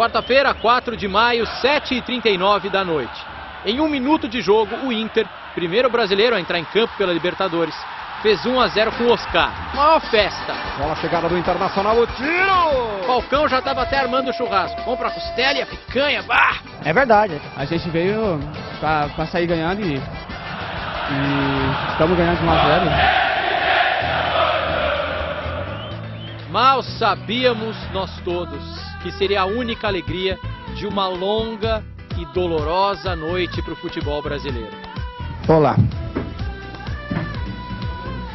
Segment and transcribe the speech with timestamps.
[0.00, 3.22] Quarta-feira, 4 de maio, 7h39 da noite.
[3.66, 7.74] Em um minuto de jogo, o Inter, primeiro brasileiro a entrar em campo pela Libertadores,
[8.22, 9.52] fez 1 a 0 com o Oscar.
[9.74, 10.54] Maior festa.
[10.78, 13.04] Bola chegada do Internacional, o tiro!
[13.06, 14.80] Falcão já estava até armando o churrasco.
[14.84, 16.60] Compra a costela e a picanha, bah!
[16.82, 17.38] É verdade.
[17.54, 18.40] A gente veio
[18.80, 23.29] pra sair ganhando e, e estamos ganhando de 1 a 0.
[26.50, 28.60] Mal sabíamos nós todos
[29.04, 30.36] que seria a única alegria
[30.74, 31.80] de uma longa
[32.18, 34.72] e dolorosa noite para o futebol brasileiro.
[35.46, 35.76] Olá.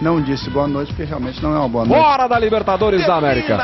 [0.01, 2.01] Não disse boa noite, porque realmente não é uma boa noite.
[2.01, 3.57] Fora da Libertadores da América.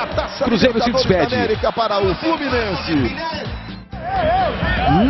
[0.44, 1.34] Cruzeiro se despede.
[1.34, 3.16] América para o Fluminense.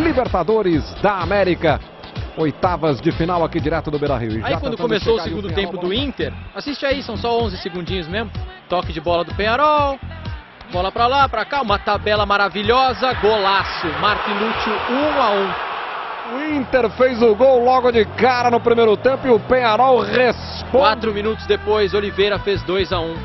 [0.04, 1.80] Libertadores da América.
[2.38, 4.46] Oitavas de final aqui direto do Beira Rio.
[4.46, 8.32] Aí quando começou o segundo tempo do Inter, assiste aí, são só 11 segundinhos mesmo.
[8.70, 10.00] Toque de bola do Penharol,
[10.72, 13.88] bola pra lá, pra cá, uma tabela maravilhosa, golaço.
[14.00, 15.72] Martin Lúcio 1 a 1.
[16.32, 20.72] O Inter fez o gol logo de cara no primeiro tempo e o Penharol responde.
[20.72, 23.16] Quatro minutos depois, Oliveira fez 2 a 1.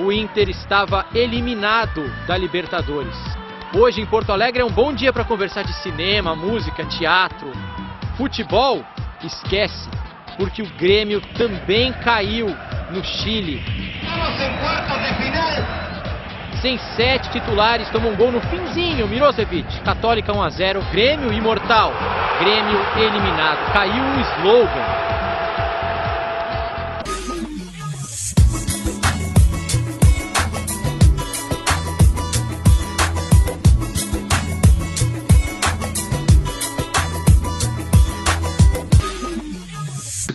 [0.00, 3.16] O Inter estava eliminado da Libertadores.
[3.72, 7.50] Hoje em Porto Alegre é um bom dia para conversar de cinema, música, teatro.
[8.20, 8.84] Futebol,
[9.24, 9.88] esquece,
[10.36, 12.54] porque o Grêmio também caiu
[12.90, 13.64] no Chile.
[16.60, 19.08] Sem sete titulares, tomou um gol no finzinho.
[19.08, 21.94] Mirosevic, Católica 1 a 0 Grêmio imortal.
[22.38, 23.72] Grêmio eliminado.
[23.72, 25.09] Caiu o slogan.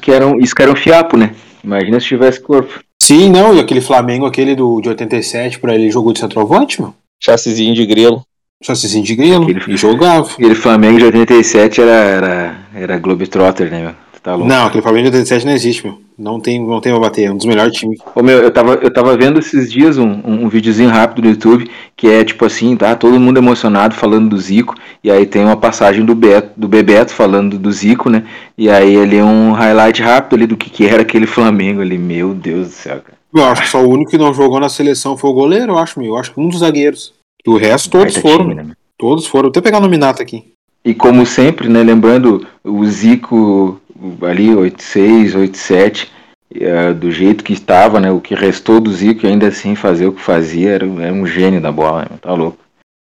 [0.06, 1.32] Que era um, isso que era um fiapo, né?
[1.64, 2.80] Imagina se tivesse corpo.
[3.02, 6.94] Sim, não, e aquele Flamengo, aquele do, de 87, pra ele jogou de centroavante, meu?
[7.20, 8.24] Chassizinho de grilo.
[8.64, 10.30] Chassizinho de grilo, Aquele- e jogava.
[10.32, 13.92] Aquele Flamengo de 87 era, era, era Globetrotter, né, meu?
[14.22, 14.48] Tá louco.
[14.48, 16.00] Não, aquele Flamengo de 87 não existe, meu.
[16.18, 18.00] Não tem, não tem pra bater, é um dos melhores times.
[18.16, 21.32] Ô, meu, eu tava, eu tava vendo esses dias um, um, um videozinho rápido no
[21.32, 22.96] YouTube que é tipo assim, tá?
[22.96, 27.14] Todo mundo emocionado falando do Zico, e aí tem uma passagem do, Beto, do Bebeto
[27.14, 28.26] falando do Zico, né?
[28.58, 31.98] E aí ele é um highlight rápido ali do que, que era aquele Flamengo ali.
[31.98, 33.18] Meu Deus do céu, cara.
[33.34, 35.78] Eu acho que só o único que não jogou na seleção foi o goleiro, eu
[35.78, 36.10] acho, meu.
[36.14, 37.14] Eu acho que um dos zagueiros.
[37.46, 38.50] O resto todos Baita foram.
[38.50, 38.74] time, né?
[38.98, 39.44] Todos foram.
[39.44, 40.54] Vou até pegar o nominato aqui.
[40.86, 43.82] E como sempre, né, lembrando o Zico
[44.22, 46.12] ali, 86, 87,
[46.54, 50.14] eh, do jeito que estava, né, o que restou do Zico ainda assim fazer o
[50.14, 52.58] que fazia, era, era um gênio da bola, né, tá louco.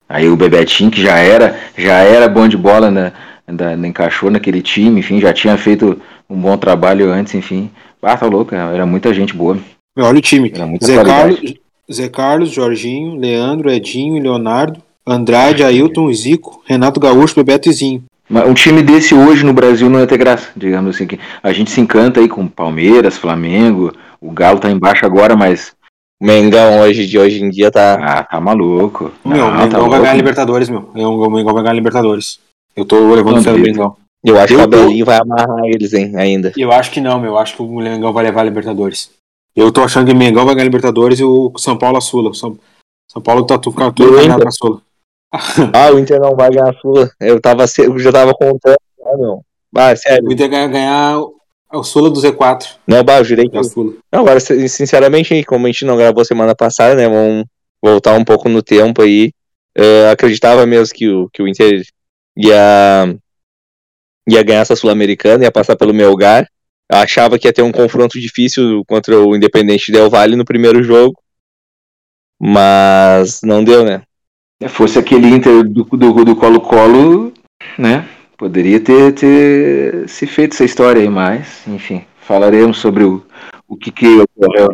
[0.09, 3.12] Aí o Bebetinho, que já era, já era bom de bola, né,
[3.47, 7.70] da, encaixou naquele time, enfim, já tinha feito um bom trabalho antes, enfim.
[8.03, 9.58] Ah, tá louco, era muita gente boa,
[9.98, 10.53] olha o time.
[10.54, 11.34] era muita Zé qualidade.
[11.34, 11.54] Carlos,
[11.93, 18.04] Zé Carlos, Jorginho, Leandro, Edinho, Leonardo, Andrade, Ailton, Zico, Renato Gaúcho, Bebeto e Zinho.
[18.28, 21.06] Mas um time desse hoje no Brasil não ia ter graça, digamos assim.
[21.06, 25.75] que A gente se encanta aí com Palmeiras, Flamengo, o Galo tá embaixo agora, mas
[26.20, 27.94] O Mengão hoje de hoje em dia tá.
[28.00, 29.12] Ah, tá maluco.
[29.25, 29.98] Meu, Não, o tá Mengão vai louco.
[30.00, 30.91] ganhar a Libertadores, meu.
[30.94, 32.38] É, O Mengão vai ganhar a Libertadores.
[32.75, 33.69] Eu tô levando fé duvido.
[33.69, 33.97] Mengão.
[34.25, 36.53] Eu acho Eu que o tô- Abelinho vai amarrar eles, hein, ainda.
[36.56, 37.32] Eu acho que não, meu.
[37.32, 39.10] Eu acho que o Mengão vai levar a Libertadores.
[39.54, 42.00] Eu tô achando que o Mengão vai ganhar a Libertadores e o São Paulo a
[42.00, 42.31] Sula.
[42.31, 42.58] O São,
[43.10, 44.81] São Paulo tá tudo ficando tudo o pra Sula.
[45.32, 47.10] Ah, o Inter não vai ganhar a Sula.
[47.20, 48.76] Eu tava eu já tava contando.
[49.04, 49.44] Ah, não.
[49.76, 50.26] Ah, sério.
[50.28, 51.19] O Inter vai ganhar
[51.72, 52.76] o Sula do Z4.
[52.87, 53.56] Não, bah, eu jurei que.
[54.12, 57.09] Não, agora, sin- sinceramente, como a gente não gravou semana passada, né?
[57.09, 57.44] Vamos
[57.82, 59.32] voltar um pouco no tempo aí.
[59.76, 61.82] eh, acreditava mesmo que o, que o Inter
[62.37, 63.14] ia,
[64.28, 66.48] ia ganhar essa Sul-Americana, ia passar pelo Melgar.
[66.91, 71.20] Achava que ia ter um confronto difícil contra o Independente Del Valle no primeiro jogo.
[72.41, 74.03] Mas não deu, né?
[74.62, 77.33] Se fosse aquele Inter do do- do Colo-Colo,
[77.78, 78.09] né?
[78.39, 83.25] Poderia ter, ter se feito essa história aí, mas, enfim, falaremos sobre o,
[83.69, 84.69] o que, que ocorreu.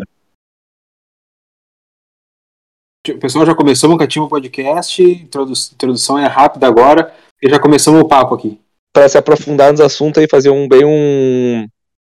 [3.09, 5.03] O pessoal já começamos com a Cativa Podcast.
[5.03, 7.13] Introdu introdução é rápida agora.
[7.43, 8.61] E já começamos o papo aqui.
[8.93, 11.67] Para se aprofundar nos assuntos aí, fazer um bem um,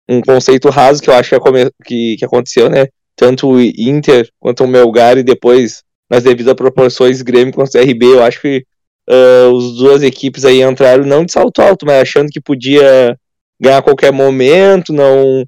[0.08, 2.86] um conceito raso que eu acho que, acome- que, que aconteceu, né?
[3.16, 8.06] Tanto o Inter quanto o Melgar e depois, nas devidas proporções, Grêmio contra o CRB,
[8.06, 8.64] eu acho que
[9.08, 13.16] ah, as duas equipes aí entraram não de salto alto, mas achando que podia
[13.60, 15.44] ganhar a qualquer momento, não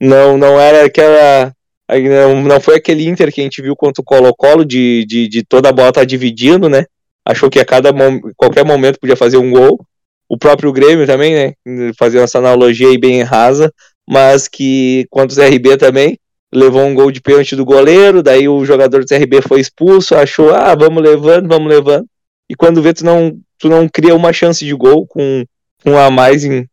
[0.00, 1.52] não não era aquela
[1.88, 5.44] não, não foi aquele Inter que a gente viu contra o Colo-Colo de, de, de
[5.44, 6.84] toda a bola estar dividindo, né?
[7.24, 7.92] Achou que a cada
[8.36, 9.80] qualquer momento podia fazer um gol
[10.28, 11.92] o próprio Grêmio também, né?
[11.96, 13.72] Fazendo essa analogia aí bem rasa,
[14.08, 16.18] mas que contra o CRB também
[16.56, 20.54] levou um gol de pênalti do goleiro, daí o jogador do CRB foi expulso, achou,
[20.54, 22.06] ah, vamos levando, vamos levando.
[22.48, 25.44] e quando vê tu não, tu não cria uma chance de gol com,
[25.84, 26.66] um a mais em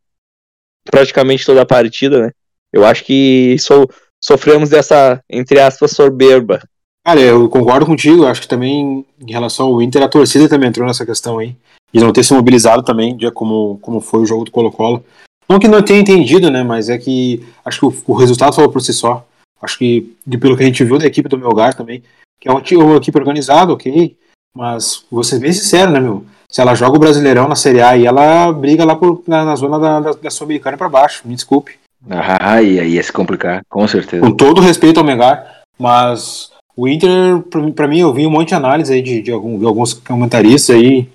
[0.89, 2.31] praticamente toda a partida, né?
[2.71, 3.88] Eu acho que so,
[4.24, 6.62] sofremos dessa, entre aspas, soberba.
[7.06, 10.88] Cara, eu concordo contigo, acho que também em relação ao Inter, a torcida também entrou
[10.88, 11.56] nessa questão aí,
[11.94, 15.03] de não ter se mobilizado também, dia como, como foi o jogo do Colo-Colo.
[15.47, 18.71] Não que não tenha entendido, né, mas é que acho que o, o resultado falou
[18.71, 19.25] por si só.
[19.63, 22.04] Acho que, de, pelo que a gente viu da equipe do Melgar também,
[22.39, 24.15] que é uma, uma equipe organizada, ok,
[24.56, 26.25] mas vou ser bem sincero, né, meu?
[26.50, 29.56] Se ela joga o Brasileirão na Série A e ela briga lá por, na, na
[29.56, 31.80] zona da, da, da Sul-Americana para baixo, me desculpe.
[32.10, 34.21] Ah, e aí ia se complicar, com certeza.
[34.21, 37.39] Com todo respeito ao Melgar, mas o Inter,
[37.75, 40.75] para mim, eu vi um monte de análise aí de, de, algum, de alguns comentaristas
[40.75, 41.07] aí,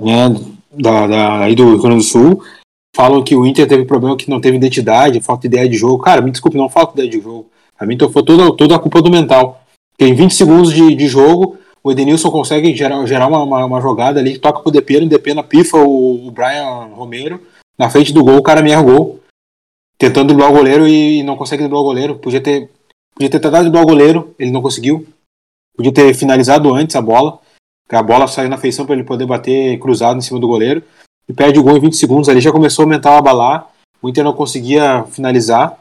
[0.00, 0.28] né,
[0.70, 2.42] da, da, aí do Rio Grande do Sul,
[2.94, 6.02] falam que o Inter teve problema que não teve identidade, falta de ideia de jogo.
[6.02, 7.50] Cara, me desculpe, não falta ideia de jogo.
[7.80, 9.62] A mim então, foi toda, toda a culpa do mental.
[9.96, 14.20] Tem 20 segundos de, de jogo, o Edenilson consegue gerar, gerar uma, uma, uma jogada
[14.20, 17.40] ali, toca pro Depena, Depena pifa o, o Brian Romero,
[17.78, 19.20] na frente do gol, o cara me erra o gol.
[19.96, 22.18] Tentando driblar o goleiro e não consegue driblar o goleiro.
[22.18, 22.70] Podia ter,
[23.14, 25.06] podia ter tentado driblar o goleiro, ele não conseguiu.
[25.74, 27.38] Podia ter finalizado antes a bola,
[27.90, 30.82] a bola saiu na feição para ele poder bater cruzado em cima do goleiro.
[31.28, 32.28] E perde o gol em 20 segundos.
[32.28, 33.70] Ali já começou a aumentar a abalar.
[34.02, 35.78] O Inter não conseguia finalizar.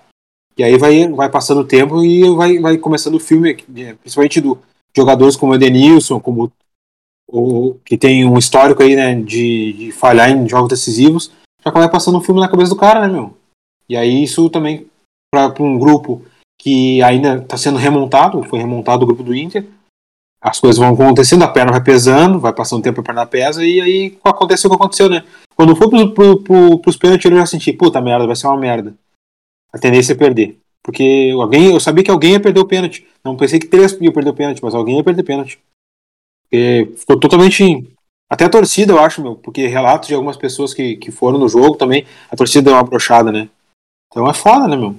[0.58, 3.56] E aí vai, vai passando o tempo e vai, vai começando o filme,
[4.02, 4.60] principalmente do
[4.96, 6.52] jogadores como o Edenilson, como
[7.28, 11.32] o, que tem um histórico aí, né, de, de falhar em jogos decisivos,
[11.64, 13.38] já vai passando um filme na cabeça do cara, né, meu?
[13.88, 14.88] E aí isso também,
[15.32, 16.26] para um grupo
[16.58, 19.66] que ainda está sendo remontado, foi remontado o grupo do Inter,
[20.42, 23.82] as coisas vão acontecendo, a perna vai pesando, vai passando tempo a perna pesa, e
[23.82, 25.24] aí aconteceu o que aconteceu, né?
[25.56, 28.58] Quando for pro, pro, pro, pros pênaltis, eu já senti, puta merda, vai ser uma
[28.58, 28.96] merda.
[29.72, 30.58] A tendência é perder.
[30.84, 33.06] Porque alguém, eu sabia que alguém ia perder o pênalti.
[33.24, 35.60] Não pensei que três iam perder o pênalti, mas alguém ia perder o pênalti.
[36.44, 37.88] Porque ficou totalmente.
[38.32, 41.50] Até a torcida, eu acho, meu, porque relatos de algumas pessoas que, que foram no
[41.50, 43.50] jogo também, a torcida deu uma brochada, né?
[44.08, 44.96] Então é foda, né, meu?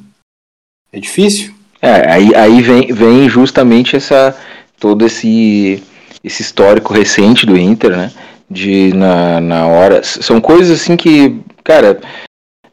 [0.92, 1.54] É difícil.
[1.80, 4.36] É, aí, aí vem, vem justamente essa
[4.78, 5.82] todo esse,
[6.24, 8.12] esse histórico recente do Inter, né?
[8.50, 10.02] De na, na hora.
[10.02, 12.00] São coisas assim que, cara,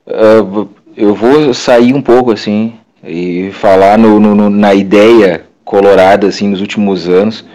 [0.08, 0.68] uh,
[0.98, 2.74] eu vou sair um pouco assim
[3.06, 7.46] e falar no, no, na ideia colorada assim nos últimos anos,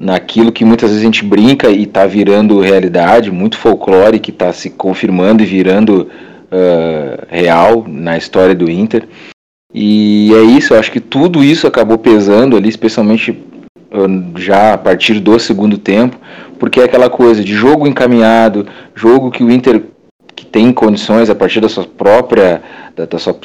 [0.00, 4.52] naquilo que muitas vezes a gente brinca e está virando realidade, muito folclore que está
[4.52, 6.08] se confirmando e virando
[6.50, 9.06] uh, real na história do Inter.
[9.72, 14.78] E é isso, eu acho que tudo isso acabou pesando ali, especialmente uh, já a
[14.78, 16.16] partir do segundo tempo,
[16.58, 19.84] porque é aquela coisa de jogo encaminhado, jogo que o Inter
[20.38, 22.62] que tem condições a partir da sua própria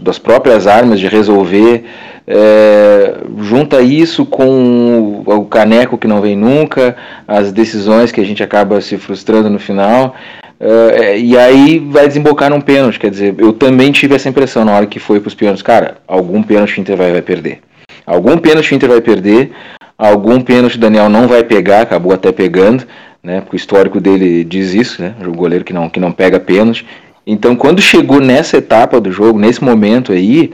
[0.01, 1.85] das próprias armas de resolver,
[2.27, 6.95] é, junta isso com o caneco que não vem nunca,
[7.27, 10.15] as decisões que a gente acaba se frustrando no final,
[10.59, 12.99] é, e aí vai desembocar num pênalti.
[12.99, 15.97] Quer dizer, eu também tive essa impressão na hora que foi para os pênaltis, cara,
[16.07, 17.59] algum pênalti o Inter vai, vai perder.
[18.07, 19.51] Algum pênalti o Inter vai perder,
[19.97, 22.85] algum pênalti o Daniel não vai pegar, acabou até pegando,
[23.23, 23.41] né?
[23.41, 25.15] Porque o histórico dele diz isso, né?
[25.25, 26.85] O goleiro que não, que não pega pênalti.
[27.25, 30.53] Então, quando chegou nessa etapa do jogo, nesse momento aí,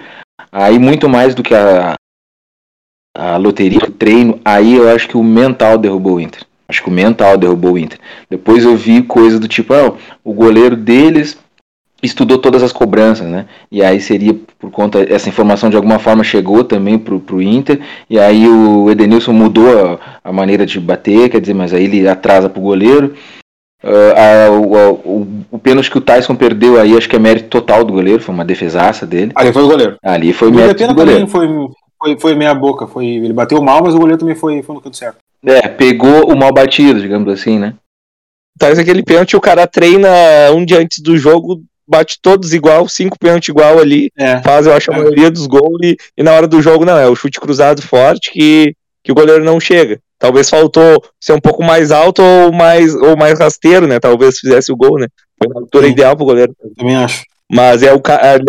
[0.51, 1.95] aí muito mais do que a,
[3.17, 6.43] a loteria, o treino, aí eu acho que o mental derrubou o Inter.
[6.67, 7.99] Acho que o mental derrubou o Inter.
[8.29, 11.35] Depois eu vi coisa do tipo, ah, o goleiro deles
[12.01, 13.45] estudou todas as cobranças, né?
[13.71, 17.79] E aí seria por conta essa informação de alguma forma chegou também pro, pro Inter
[18.09, 22.07] e aí o Edenilson mudou a, a maneira de bater, quer dizer, mas aí ele
[22.07, 23.13] atrasa pro goleiro.
[23.81, 27.47] Uh, a, o, o, o, pênalti que o Tyson perdeu aí, acho que é mérito
[27.47, 29.31] total do goleiro, foi uma defesaça dele.
[29.35, 29.97] Ali foi o goleiro.
[30.03, 31.27] Ali foi o mérito do goleiro.
[31.27, 31.47] Foi,
[31.97, 34.81] foi, foi meia boca, foi, ele bateu mal, mas o goleiro também foi, foi no
[34.81, 35.17] canto certo.
[35.45, 37.73] É, pegou o mal batido, digamos assim, né?
[38.59, 40.09] Tyson aquele pênalti, o cara treina
[40.53, 44.41] um dia antes do jogo, bate todos igual, cinco pênaltis igual ali, é.
[44.41, 44.97] faz, eu acho, a é.
[44.97, 48.31] maioria dos gols, e, e na hora do jogo não, é o chute cruzado forte
[48.31, 49.99] que, que o goleiro não chega.
[50.19, 53.99] Talvez faltou ser um pouco mais alto ou mais, ou mais rasteiro, né?
[53.99, 55.07] Talvez fizesse o gol, né?
[55.41, 55.93] Foi na altura Sim.
[55.93, 56.53] ideal pro goleiro.
[56.61, 57.23] Eu também acho.
[57.51, 58.01] Mas é o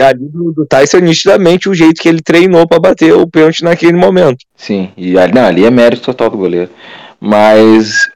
[0.04, 3.96] ali do, do Tyson nitidamente o jeito que ele treinou para bater o pênalti naquele
[3.96, 4.44] momento.
[4.56, 6.70] Sim, e ali, não, ali é mérito total do goleiro.
[7.18, 8.10] Mas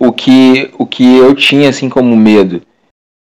[0.00, 2.62] o que, o que eu tinha assim como medo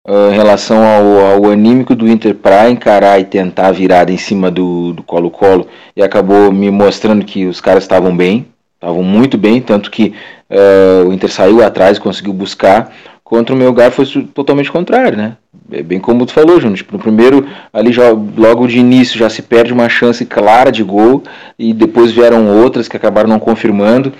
[0.08, 4.18] uh, em relação ao, ao anímico do Inter para encarar e tentar a virada em
[4.18, 9.62] cima do Colo-Colo e acabou me mostrando que os caras estavam bem, estavam muito bem,
[9.62, 10.14] tanto que
[10.50, 12.92] uh, o Inter saiu atrás e conseguiu buscar.
[13.24, 15.38] Contra o Melgar foi totalmente contrário, né?
[15.72, 16.76] É bem como tu falou, Júnior.
[16.76, 20.84] Tipo, no primeiro, ali já, logo de início, já se perde uma chance clara de
[20.84, 21.24] gol
[21.58, 24.12] e depois vieram outras que acabaram não confirmando.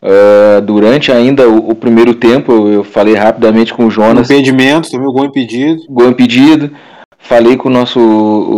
[0.00, 4.30] Uh, durante ainda o, o, primeiro tempo, eu, eu falei rapidamente com o Jonas.
[4.30, 5.82] Impedimento, também o gol impedido.
[5.88, 6.70] Gol impedido.
[7.18, 8.00] Falei com o nosso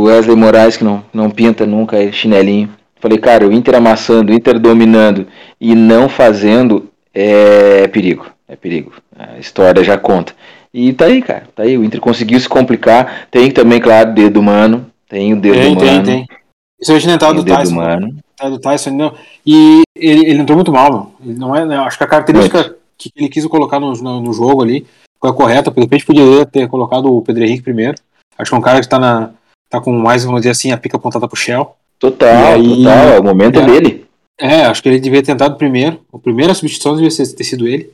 [0.04, 2.68] Wesley Moraes, que não, não pinta nunca é chinelinho.
[3.00, 5.26] Falei, cara, o Inter amassando, o Inter dominando
[5.58, 8.26] e não fazendo é perigo.
[8.46, 8.92] É perigo.
[9.18, 10.34] A história já conta.
[10.72, 11.44] E tá aí, cara.
[11.54, 11.78] Tá aí.
[11.78, 13.26] O Inter conseguiu se complicar.
[13.30, 14.86] Tem também, claro, dedo humano.
[15.08, 16.04] Tem o dedo tem, humano.
[16.04, 16.39] Tem, tem.
[16.80, 17.72] Isso é original do Tyson.
[17.72, 18.16] Humano.
[18.42, 19.14] Do Tyson, não.
[19.46, 21.12] E ele, ele entrou muito mal, meu.
[21.30, 21.76] Ele não é, né?
[21.76, 22.76] Acho que a característica muito.
[22.96, 24.86] que ele quis colocar no, no, no, jogo ali
[25.20, 25.70] foi a correta.
[25.70, 27.96] De repente poderia ter colocado o Pedro Henrique primeiro.
[28.38, 29.30] Acho que é um cara que tá, na,
[29.68, 31.74] tá com mais, vamos dizer assim, a pica apontada pro Shell.
[31.98, 33.08] Total, aí, total.
[33.08, 34.06] É o momento é, dele.
[34.40, 36.00] É, acho que ele devia ter tentado primeiro.
[36.12, 37.92] A primeira substituição devia ter sido ele.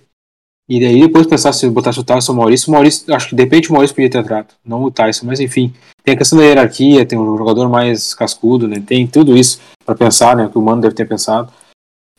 [0.69, 2.69] E daí depois pensar se botasse o Tyson ou o Maurício.
[2.69, 5.39] O Maurício, acho que de repente o Maurício podia ter entrado, não o Tyson, mas
[5.39, 5.73] enfim.
[6.03, 8.83] Tem a questão da hierarquia, tem um jogador mais cascudo, né?
[8.85, 10.49] Tem tudo isso para pensar, né?
[10.49, 11.53] Que o Mano deve ter pensado.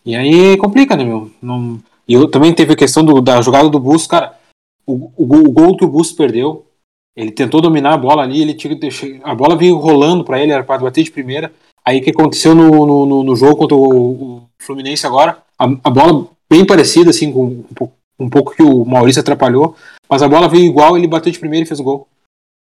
[0.06, 1.30] E aí complica, né, meu?
[1.42, 1.80] Não...
[2.08, 4.38] E eu, também teve a questão do, da jogada do Bus, cara.
[4.86, 6.66] O, o, o, gol que o Bus perdeu,
[7.14, 8.78] ele tentou dominar a bola ali, ele tinha
[9.24, 11.52] a bola veio rolando para ele, era para bater de primeira.
[11.84, 15.44] Aí o que aconteceu no, no, no, jogo contra o, o Fluminense agora?
[15.60, 19.76] A, a, bola bem parecida, assim, com pouco, um pouco que o Maurício atrapalhou,
[20.10, 22.08] mas a bola veio igual, ele bateu de primeira e fez o gol.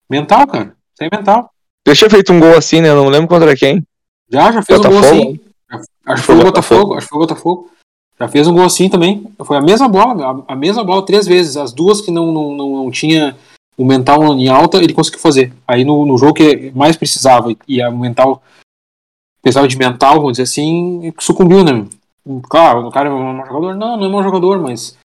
[0.09, 0.75] Mental, cara.
[0.93, 1.50] Isso é mental.
[1.85, 2.89] Eu tinha feito um gol assim, né?
[2.89, 3.83] Eu não lembro contra quem.
[4.29, 4.97] Já, já fez Botafogo.
[4.97, 5.39] um gol assim.
[6.05, 7.71] Acho que foi o Botafogo, acho que foi o Botafogo.
[8.19, 9.25] Já fez um gol assim também.
[9.43, 11.57] Foi a mesma bola, a, mesma bola três vezes.
[11.57, 13.35] As duas que não, não, não, não tinha
[13.77, 15.51] o mental em alta, ele conseguiu fazer.
[15.67, 18.41] Aí no, no jogo que mais precisava e a mental
[19.41, 21.85] precisava de mental, vamos dizer assim, sucumbiu, né?
[22.43, 23.75] Claro, o cara é um mau jogador.
[23.75, 24.97] Não, não é mau jogador, mas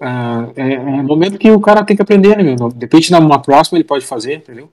[0.00, 2.42] uh, é, é um momento que o cara tem que aprender, né?
[2.42, 2.68] Meu?
[2.70, 4.70] De numa próxima, ele pode fazer, entendeu?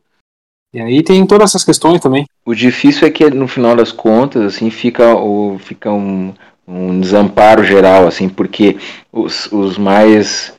[0.74, 2.26] E aí tem todas essas questões também.
[2.46, 6.34] O difícil é que no final das contas, assim, fica, o, fica um,
[6.68, 8.78] um desamparo geral, assim, porque
[9.12, 10.54] os, os mais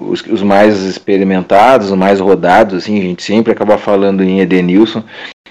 [0.00, 5.04] os, os, mais experimentados, os mais rodados, assim, a gente sempre acaba falando em Edenilson,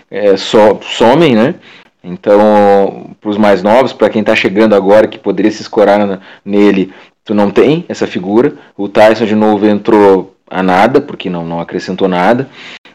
[0.10, 1.56] é, so, somem, né?
[2.04, 6.20] Então, para os mais novos, para quem está chegando agora, que poderia se escorar na,
[6.44, 6.94] nele,
[7.30, 8.56] tu não tem essa figura.
[8.76, 12.50] O Tyson de novo entrou a nada, porque não, não acrescentou nada.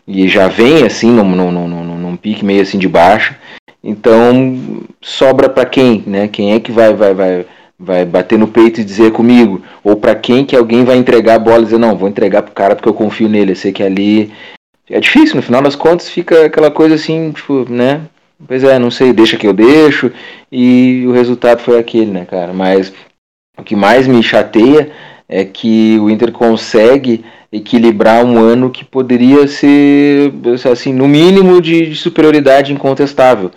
[0.08, 3.38] E já vem assim, num, num, num, num pique meio assim de baixa.
[3.82, 6.26] Então, sobra para quem, né?
[6.26, 7.46] Quem é que vai, vai, vai,
[7.78, 9.62] vai bater no peito e dizer comigo?
[9.84, 12.52] Ou para quem que alguém vai entregar a bola e dizer, não, vou entregar pro
[12.52, 14.32] cara porque eu confio nele, eu sei que ali...
[14.90, 18.00] É difícil, no final das contas fica aquela coisa assim, tipo, né?
[18.48, 20.10] Pois é, não sei, deixa que eu deixo.
[20.50, 22.52] E o resultado foi aquele, né, cara?
[22.52, 22.92] Mas
[23.56, 24.90] o que mais me chateia
[25.28, 30.32] é que o Inter consegue equilibrar um ano que poderia ser,
[30.70, 33.50] assim, no mínimo de, de superioridade incontestável.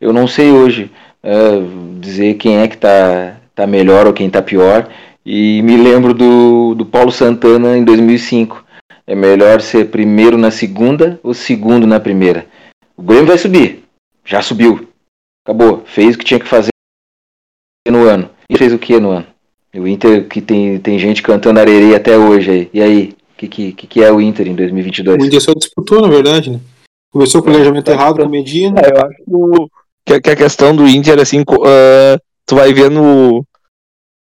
[0.00, 0.90] Eu não sei hoje
[1.22, 4.88] uh, dizer quem é que tá, tá melhor ou quem tá pior.
[5.24, 8.62] E me lembro do, do Paulo Santana em 2005.
[9.06, 12.46] É melhor ser primeiro na segunda ou segundo na primeira.
[12.96, 13.84] O Grêmio vai subir
[14.24, 14.88] já subiu.
[15.44, 15.84] Acabou.
[15.84, 16.70] Fez o que tinha que fazer
[17.88, 18.30] no ano.
[18.48, 19.26] E fez o que no ano?
[19.74, 22.70] O Inter que tem, tem gente cantando areia até hoje aí.
[22.72, 23.16] E aí?
[23.32, 25.20] O que, que, que é o Inter em 2022?
[25.20, 26.60] O Inter só disputou, na verdade, né?
[27.12, 28.80] Começou com o planejamento é, errado, com Medina.
[28.80, 29.68] É, eu acho
[30.06, 33.44] que, que, a questão do Inter, assim, uh, tu vai vendo.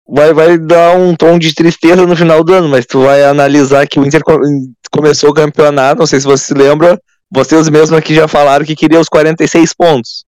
[0.08, 3.86] Vai, vai dar um tom de tristeza no final do ano, mas tu vai analisar
[3.86, 4.22] que o Inter
[4.90, 8.74] começou o campeonato, não sei se você se lembra, vocês mesmos aqui já falaram que
[8.74, 10.24] queria os 46 pontos.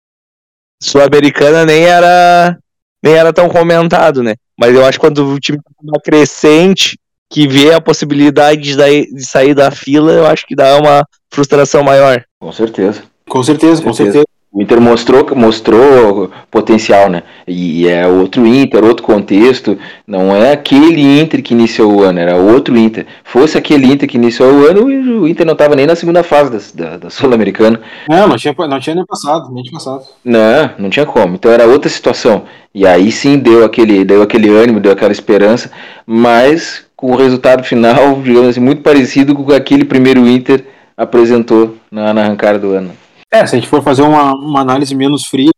[0.83, 2.59] Sul-Americana nem era
[3.03, 4.35] nem era tão comentado, né?
[4.61, 6.99] Mas eu acho que quando o time tá uma crescente,
[7.31, 11.83] que vê a possibilidade de, de sair da fila, eu acho que dá uma frustração
[11.83, 12.23] maior.
[12.39, 13.03] Com certeza.
[13.27, 14.25] Com certeza, com certeza.
[14.53, 17.23] O Inter mostrou, mostrou potencial, né?
[17.47, 19.79] E é outro Inter, outro contexto.
[20.05, 23.07] Não é aquele Inter que iniciou o ano, era outro Inter.
[23.23, 24.87] Fosse aquele Inter que iniciou o ano,
[25.21, 27.81] o Inter não estava nem na segunda fase da, da, da Sul-Americana.
[28.09, 30.05] Não, não tinha, não tinha nem passado, nem tinha passado.
[30.25, 31.37] Não, não tinha como.
[31.37, 32.43] Então era outra situação.
[32.75, 35.71] E aí sim deu aquele, deu aquele ânimo, deu aquela esperança,
[36.05, 40.65] mas com o resultado final, digamos assim, muito parecido com aquele primeiro Inter
[40.97, 43.00] apresentou na, na arrancada do ano.
[43.33, 45.51] É, se a gente for fazer uma, uma análise menos fria,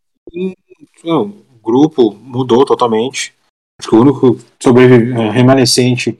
[1.05, 3.35] o grupo mudou totalmente.
[3.81, 6.19] Acho que o único sobrevive, é, remanescente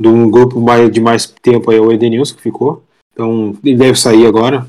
[0.00, 2.82] de um grupo mais, de mais tempo é o Edenilson, que ficou.
[3.12, 4.66] Então, ele deve sair agora,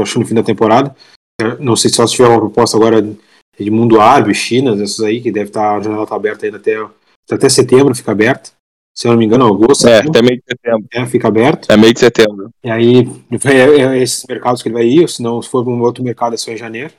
[0.00, 0.94] acho no fim da temporada.
[1.40, 5.00] É, não sei se só se tiver uma proposta agora de mundo árabe, China, essas
[5.00, 6.84] aí, que deve estar, a janela está aberta ainda até,
[7.30, 8.50] até setembro, fica aberta
[8.94, 9.88] se eu não me engano, agosto.
[9.88, 10.86] É, até meio de setembro.
[10.92, 11.70] É, fica aberto.
[11.70, 12.50] É meio de setembro.
[12.62, 13.08] E aí,
[13.44, 16.04] é, é esses mercados que ele vai ir, ou se não, se for um outro
[16.04, 16.92] mercado, é só em janeiro.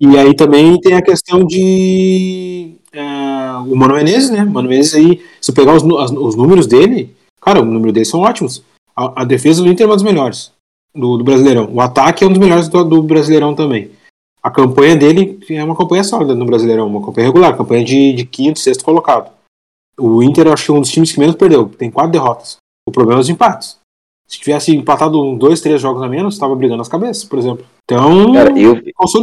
[0.00, 4.44] E aí também tem a questão de uh, o Mano Menezes, né?
[4.44, 8.62] Mano Menezes aí, se pegar os, os números dele, cara, o número dele são ótimos.
[8.94, 10.52] A, a, defesa do Inter é uma das melhores
[10.94, 11.68] do, do Brasileirão.
[11.72, 13.90] O ataque é um dos melhores do, do, Brasileirão também.
[14.40, 18.24] A campanha dele é uma campanha sólida no Brasileirão, uma campanha regular, campanha de, de
[18.24, 19.32] quinto, sexto colocado.
[19.98, 22.56] O Inter, eu acho que é um dos times que menos perdeu, tem quatro derrotas.
[22.88, 23.78] O problema é os empates.
[24.26, 27.64] Se tivesse empatado dois, três jogos a menos, estava brigando as cabeças, por exemplo.
[27.84, 28.76] Então, Cara, eu,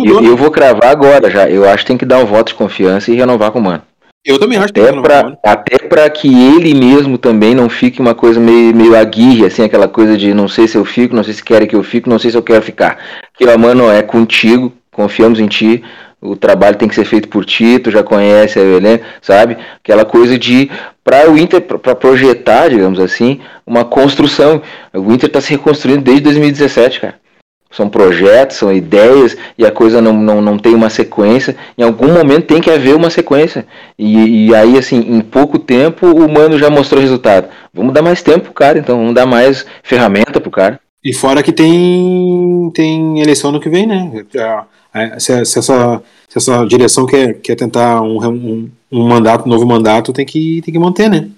[0.03, 1.48] eu, eu, vou cravar agora já.
[1.48, 3.84] Eu acho que tem que dar um voto de confiança e renovar com o Mano.
[4.25, 8.15] Eu também acho até que pra, Até para que ele mesmo também não fique uma
[8.15, 11.36] coisa meio, meio aguirre, assim, aquela coisa de não sei se eu fico, não sei
[11.36, 12.98] se querem que eu fico, não sei se eu quero ficar.
[13.38, 15.84] Que, mano, é contigo, confiamos em ti,
[16.32, 19.58] o trabalho tem que ser feito por ti, tu já conhece a Helena, sabe?
[19.77, 20.70] Aquela coisa de
[21.03, 24.62] para o Inter para projetar, digamos assim, uma construção.
[24.94, 27.15] O Inter está se reconstruindo desde 2017, cara.
[27.70, 31.58] São projetos, são ideias e a coisa não, não, não tem uma sequência.
[31.77, 33.67] Em algum momento tem que haver uma sequência.
[34.00, 37.50] E, e aí, assim, em pouco tempo o Mano já mostrou resultado.
[37.74, 40.79] Vamos dar mais tempo pro cara, então, vamos dar mais ferramenta pro cara.
[41.03, 44.25] E fora que tem, tem eleição no que vem, né?
[45.20, 49.66] Se, se, essa, se essa direção quer, quer tentar um, um, um mandato, um novo
[49.66, 51.30] mandato, tem que, tem que manter, né?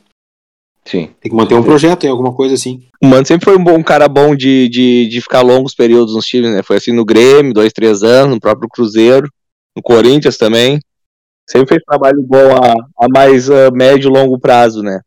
[0.86, 1.10] Sim.
[1.20, 2.84] Tem que manter um projeto e alguma coisa assim.
[3.02, 6.26] O Mano sempre foi um bom cara bom de, de, de ficar longos períodos nos
[6.26, 6.64] times, né?
[6.64, 9.30] Foi assim no Grêmio, dois, três anos, no próprio Cruzeiro,
[9.76, 10.80] no Corinthians também.
[11.50, 12.74] Sempre fez trabalho bom a,
[13.04, 15.02] a mais uh, médio e longo prazo, né?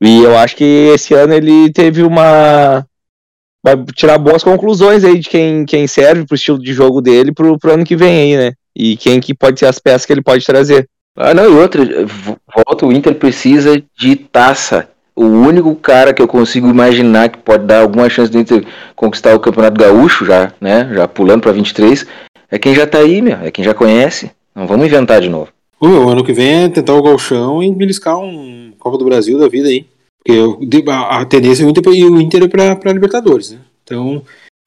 [0.00, 2.86] E eu acho que esse ano ele teve uma.
[3.64, 7.58] Vai tirar boas conclusões aí de quem, quem serve pro estilo de jogo dele pro,
[7.58, 8.52] pro ano que vem aí, né?
[8.76, 10.86] E quem que pode ser as peças que ele pode trazer.
[11.16, 11.82] Ah, não, e outra,
[12.54, 14.86] volta, o Inter precisa de taça.
[15.16, 19.34] O único cara que eu consigo imaginar que pode dar alguma chance do Inter conquistar
[19.34, 22.04] o Campeonato Gaúcho, já, né, já pulando para 23,
[22.50, 24.30] é quem já tá aí, meu, é quem já conhece.
[24.54, 25.48] Não vamos inventar de novo.
[25.80, 29.48] O ano que vem é tentar o galchão e beliscar um Copa do Brasil da
[29.48, 29.86] vida aí.
[30.24, 33.58] Porque a tendência é o Inter, é pra, pra Libertadores, né?
[33.82, 34.22] Então,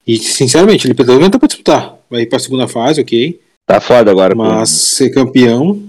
[0.06, 1.96] e sinceramente, o Libertadores não tá pra disputar.
[2.08, 3.40] Vai ir pra segunda fase, ok.
[3.66, 4.34] Tá foda agora.
[4.34, 4.96] Mas pô.
[4.96, 5.82] ser campeão,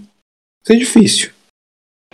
[0.64, 1.30] isso é difícil.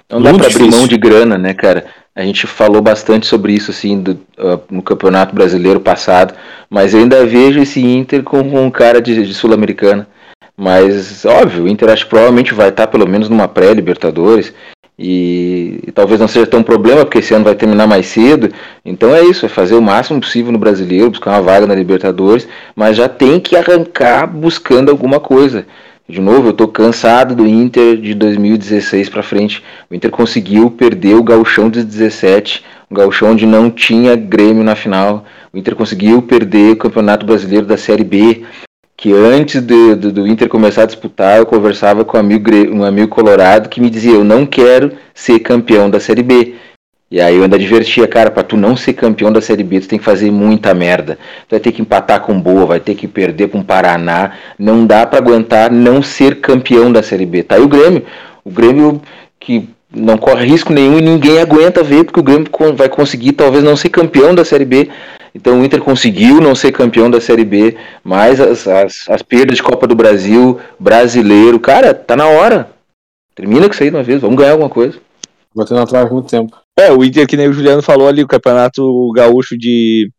[0.09, 1.87] Não dá pra abrir mão de grana, né, cara?
[2.13, 6.35] A gente falou bastante sobre isso, assim, do, uh, no Campeonato Brasileiro passado,
[6.69, 10.07] mas eu ainda vejo esse Inter com, um cara de, de Sul-Americana.
[10.55, 14.53] Mas, óbvio, o Inter acho que provavelmente vai estar pelo menos numa pré-Libertadores.
[14.97, 18.49] E, e, talvez não seja tão problema, porque esse ano vai terminar mais cedo.
[18.83, 22.47] Então é isso, é fazer o máximo possível no brasileiro, buscar uma vaga na Libertadores,
[22.75, 25.65] mas já tem que arrancar buscando alguma coisa.
[26.07, 29.63] De novo, eu tô cansado do Inter de 2016 para frente.
[29.89, 34.75] O Inter conseguiu perder o gauchão de 17, um gauchão onde não tinha Grêmio na
[34.75, 35.25] final.
[35.51, 38.43] O Inter conseguiu perder o Campeonato Brasileiro da Série B,
[38.97, 42.83] que antes de, de, do Inter começar a disputar, eu conversava com um amigo, um
[42.83, 46.55] amigo colorado que me dizia: Eu não quero ser campeão da Série B.
[47.11, 49.87] E aí eu ainda divertia, cara, para tu não ser campeão da Série B, tu
[49.87, 51.19] tem que fazer muita merda.
[51.47, 54.31] Tu vai ter que empatar com Boa, vai ter que perder com Paraná.
[54.57, 57.43] Não dá para aguentar não ser campeão da Série B.
[57.43, 58.03] Tá aí o Grêmio.
[58.43, 59.01] O Grêmio
[59.39, 63.63] que não corre risco nenhum e ninguém aguenta ver, porque o Grêmio vai conseguir talvez
[63.63, 64.89] não ser campeão da Série B.
[65.35, 69.57] Então o Inter conseguiu não ser campeão da Série B, mas as, as, as perdas
[69.57, 72.71] de Copa do Brasil, brasileiro, cara, tá na hora.
[73.35, 74.97] Termina com isso aí de uma vez, vamos ganhar alguma coisa.
[75.53, 76.55] Batendo atrás muito tempo.
[76.79, 80.09] É, o Inter, que nem o Juliano falou ali, o campeonato gaúcho de,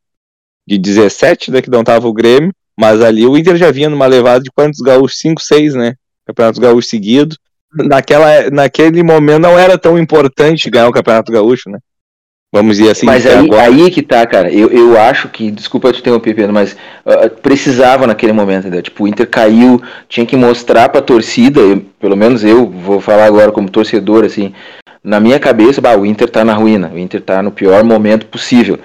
[0.68, 4.06] de 17, né, que não tava o Grêmio, mas ali o Inter já vinha numa
[4.06, 5.18] levada de quantos gaúchos?
[5.18, 5.94] 5, 6, né?
[6.26, 7.36] Campeonato gaúcho seguido.
[7.74, 11.78] Naquela, naquele momento não era tão importante ganhar o campeonato gaúcho, né?
[12.52, 13.06] Vamos dizer assim.
[13.06, 13.62] Mas aí, agora...
[13.62, 14.50] aí que tá, cara.
[14.50, 18.82] Eu, eu acho que, desculpa te interromper, Pedro, mas uh, precisava naquele momento, entendeu?
[18.82, 23.24] Tipo, o Inter caiu, tinha que mostrar pra torcida, eu, pelo menos eu vou falar
[23.24, 24.54] agora como torcedor, assim,
[25.02, 28.26] na minha cabeça, bah, o Inter tá na ruína, o Inter tá no pior momento
[28.26, 28.78] possível.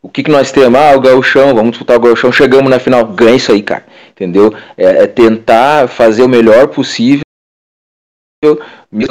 [0.00, 0.78] O que, que nós temos?
[0.78, 4.54] Ah, o gauchão, vamos disputar o gauchão, chegamos na final, ganha isso aí, cara, entendeu?
[4.76, 7.22] É, é tentar fazer o melhor possível.
[8.42, 8.60] Eu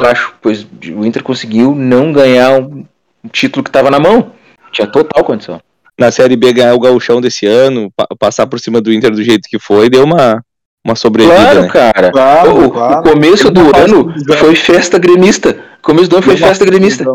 [0.09, 2.85] acho, pois o Inter conseguiu não ganhar um
[3.27, 4.31] título que estava na mão.
[4.71, 5.61] Tinha total condição.
[5.99, 9.23] Na Série B ganhar o gauchão desse ano, pa passar por cima do Inter do
[9.23, 10.43] jeito que foi, deu uma,
[10.85, 11.35] uma sobrevida.
[11.35, 11.67] Claro, né?
[11.69, 12.11] cara.
[12.11, 12.99] Claro, o, claro.
[12.99, 15.57] o, começo do ano foi festa gremista.
[15.79, 17.05] O começo do ano foi festa gremista.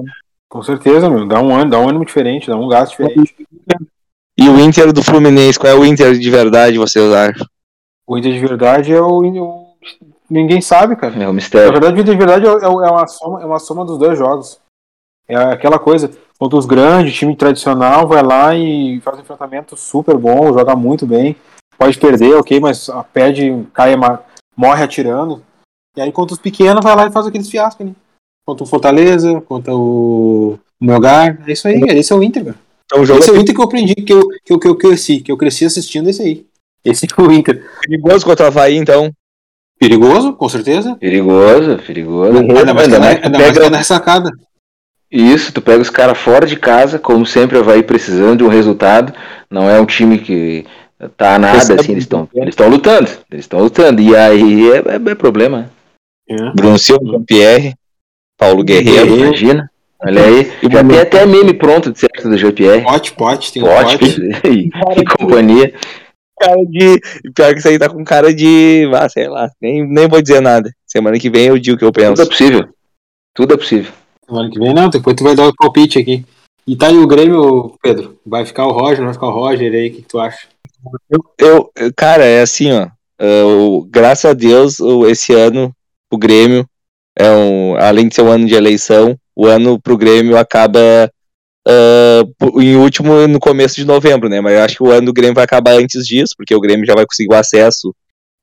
[0.48, 1.26] Com certeza, meu.
[1.26, 3.34] Dá um, ano, dá um ânimo diferente, dá um gasto diferente.
[4.36, 7.46] E o Inter do Fluminense, qual é o Inter de verdade, vocês acham?
[8.06, 9.20] O Inter de verdade é o.
[9.20, 9.62] o...
[10.28, 11.22] Ninguém sabe, cara.
[11.22, 11.68] É o mistério.
[11.68, 13.98] Na verdade, o Inter de verdade é, é, é uma, soma, é uma soma dos
[13.98, 14.58] dois jogos.
[15.32, 20.16] É aquela coisa, contra os grandes, time tradicional, vai lá e faz um enfrentamento super
[20.16, 21.34] bom, joga muito bem.
[21.78, 23.94] Pode perder, ok, mas perde, cai,
[24.56, 25.42] morre atirando.
[25.96, 27.92] E aí contra os pequenos vai lá e faz aqueles fiascos, né?
[28.46, 31.38] Contra o Fortaleza, contra o, o Melgar.
[31.46, 31.98] É isso aí, cara.
[31.98, 32.56] Esse é o Inter, cara.
[32.86, 34.58] Então o jogo Esse é é o Inter que eu aprendi, que eu, que eu,
[34.58, 36.46] que eu cresci, que eu cresci assistindo esse aí.
[36.84, 37.64] Esse é o Inter.
[37.80, 39.10] perigoso contra o Havaí, então.
[39.78, 40.94] Perigoso, com certeza.
[40.96, 42.38] Perigoso, perigoso.
[42.38, 44.30] Ainda mais que Ainda na, mais tu ainda mais que pega- na ressacada.
[45.12, 49.12] Isso, tu pega os caras fora de casa, como sempre vai precisando de um resultado.
[49.50, 50.64] Não é um time que
[51.18, 54.00] tá nada, assim, eles estão eles estão lutando, eles estão lutando.
[54.00, 55.70] E aí é, é- é problema.
[56.54, 57.74] Bruno Silva, Jean-Pierre,
[58.38, 59.04] Paulo Guerreiro.
[59.06, 59.26] Guerreiro.
[59.26, 59.70] Imagina.
[60.04, 62.82] Olha aí, E já tem até meme pronto de certo do GPR.
[62.82, 64.20] Pote, pote, tem um Pote pote.
[64.48, 64.70] e,
[65.00, 65.74] e companhia.
[66.40, 66.98] Cara de.
[67.34, 68.90] Pior que isso aí tá com cara de.
[68.94, 69.48] Ah, sei lá.
[69.60, 70.72] Nem, nem vou dizer nada.
[70.86, 72.26] Semana que vem eu digo o que eu Tudo é penso.
[72.28, 72.68] possível.
[73.34, 73.92] Tudo é possível.
[74.32, 76.24] Semana que vem não, depois tu vai dar o palpite aqui.
[76.66, 78.18] E tá aí o Grêmio, Pedro.
[78.24, 80.48] Vai ficar o Roger, não vai ficar o Roger aí, o que, que tu acha?
[81.38, 82.88] Eu, eu- cara, é assim, ó.
[83.18, 85.70] eu- graças a Deus, esse ano,
[86.10, 86.66] o Grêmio,
[87.16, 90.80] é um, além de ser um ano de eleição, o ano pro Grêmio acaba
[92.38, 94.40] po- em último no começo de novembro, né?
[94.40, 96.86] Mas eu acho que o ano do Grêmio vai acabar antes disso, porque o Grêmio
[96.86, 97.94] já vai conseguir o acesso.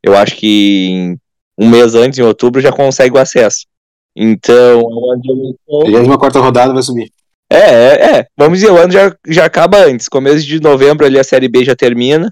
[0.04, 1.16] Eu acho que
[1.58, 3.66] um mês antes, em outubro, já consegue o acesso.
[4.16, 4.82] Então,
[5.24, 6.02] eleição.
[6.02, 7.12] 24 rodada vai subir.
[7.52, 8.28] É, é, é.
[8.38, 10.08] Vamos dizer, o ano já, já acaba antes.
[10.08, 12.32] Começo de novembro ali a Série B já termina.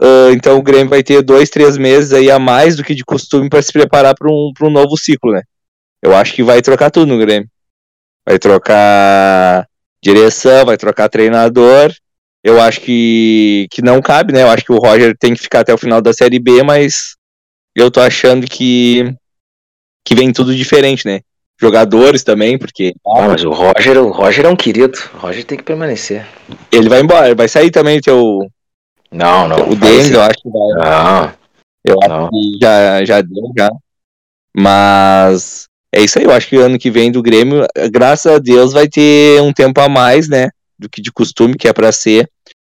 [0.00, 3.04] Ah, então o Grêmio vai ter dois, três meses aí a mais do que de
[3.04, 5.42] costume para se preparar para um, pra um novo ciclo, né?
[6.02, 7.48] Eu acho que vai trocar tudo no Grêmio.
[8.26, 9.66] Vai trocar
[10.02, 11.92] direção, vai trocar treinador.
[12.42, 14.42] Eu acho que, que não cabe, né?
[14.42, 17.16] Eu acho que o Roger tem que ficar até o final da Série B, mas
[17.76, 19.14] eu tô achando que,
[20.04, 21.20] que vem tudo diferente, né?
[21.60, 24.98] Jogadores também, porque Ah, mas o Roger, o Roger é um querido.
[25.14, 26.26] O Roger tem que permanecer.
[26.72, 28.38] ele vai embora, vai sair também o teu,
[29.12, 29.68] Não, não.
[29.68, 30.90] o ser- eu acho que vai.
[30.90, 31.32] Não,
[31.84, 32.28] Eu acho não.
[32.30, 33.70] que já, já deu, já.
[34.56, 38.38] Mas é isso aí, eu acho que o ano que vem do Grêmio, graças a
[38.38, 40.48] Deus, vai ter um tempo a mais, né?
[40.78, 42.28] Do que de costume, que é pra ser,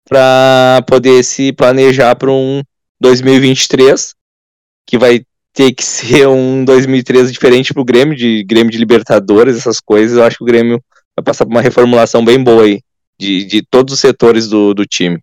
[0.09, 2.61] pra poder se planejar para um
[2.99, 4.15] 2023,
[4.87, 9.79] que vai ter que ser um 2013 diferente pro Grêmio, de Grêmio de Libertadores, essas
[9.79, 10.17] coisas.
[10.17, 10.81] Eu acho que o Grêmio
[11.15, 12.79] vai passar por uma reformulação bem boa aí,
[13.19, 15.19] de, de todos os setores do, do time.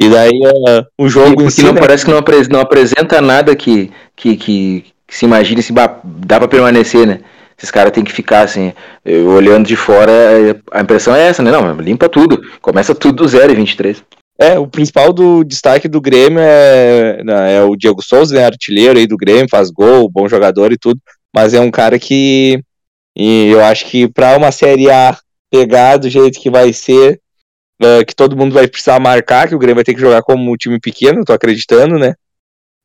[0.00, 1.80] E daí, uh, o jogo em Porque si, não né?
[1.80, 5.88] parece que não, apres- não apresenta nada que, que, que, que se imagine se dá
[6.38, 7.20] pra permanecer, né?
[7.56, 8.72] Esses caras têm que ficar assim,
[9.04, 11.50] eu, olhando de fora, eh, a impressão é essa, né?
[11.52, 12.42] Não, limpa tudo.
[12.60, 14.02] Começa tudo do zero em 23.
[14.38, 18.98] É, o principal do destaque do Grêmio é, né, é o Diego Souza, né, artilheiro
[18.98, 21.00] aí do Grêmio, faz gol, bom jogador e tudo,
[21.34, 22.62] mas é um cara que
[23.16, 25.18] e eu acho que para uma Série A
[25.50, 27.20] pegar do jeito que vai ser,
[27.80, 30.50] é, que todo mundo vai precisar marcar, que o Grêmio vai ter que jogar como
[30.50, 32.14] um time pequeno, tô acreditando, né?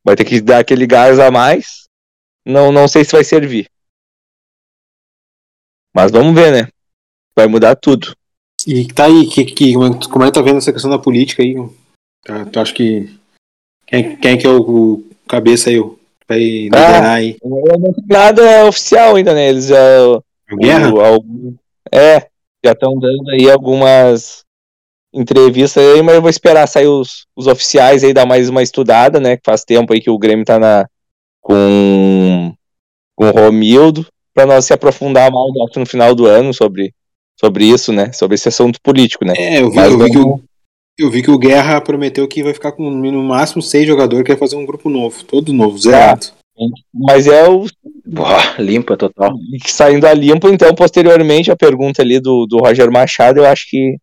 [0.04, 1.88] Vai ter que dar aquele gás a mais.
[2.46, 3.68] Não, não sei se vai servir.
[5.94, 6.70] Mas vamos ver, né?
[7.34, 8.14] Vai mudar tudo.
[8.66, 10.90] E tá aí, que, que, como, é, que- como é que tá vendo essa questão
[10.90, 11.54] da política aí?
[12.24, 13.08] Tá, tu acha que.
[13.86, 15.78] Quem, quem é que é o, o cabeça aí?
[15.78, 15.96] o-
[16.28, 17.38] Vai liderar aí?
[17.42, 19.48] Não tem nada oficial ainda, né?
[19.48, 19.76] Eles já.
[20.58, 20.92] Guerra?
[20.92, 21.54] o- algum-
[21.90, 22.26] é,
[22.64, 24.44] já estão dando aí algumas
[25.14, 29.18] entrevistas aí, mas eu vou esperar sair os, os oficiais aí, dar mais uma estudada,
[29.18, 29.36] né?
[29.38, 30.86] Que faz tempo aí que o Grêmio tá na,
[31.40, 32.52] com,
[33.16, 36.92] com o Romildo, para nós se aprofundar mais no final do ano sobre,
[37.38, 38.12] sobre isso, né?
[38.12, 39.34] Sobre esse assunto político, né?
[39.36, 40.40] É, eu vi, Mas eu, vi que o,
[40.98, 44.32] eu vi que o Guerra prometeu que vai ficar com no máximo seis jogadores, que
[44.32, 46.26] vai fazer um grupo novo, todo novo, zerado.
[46.92, 47.66] Mas é o
[48.10, 49.34] Boa, limpa total.
[49.52, 53.44] E que saindo a limpo, então, posteriormente, a pergunta ali do, do Roger Machado, eu
[53.44, 53.96] acho que,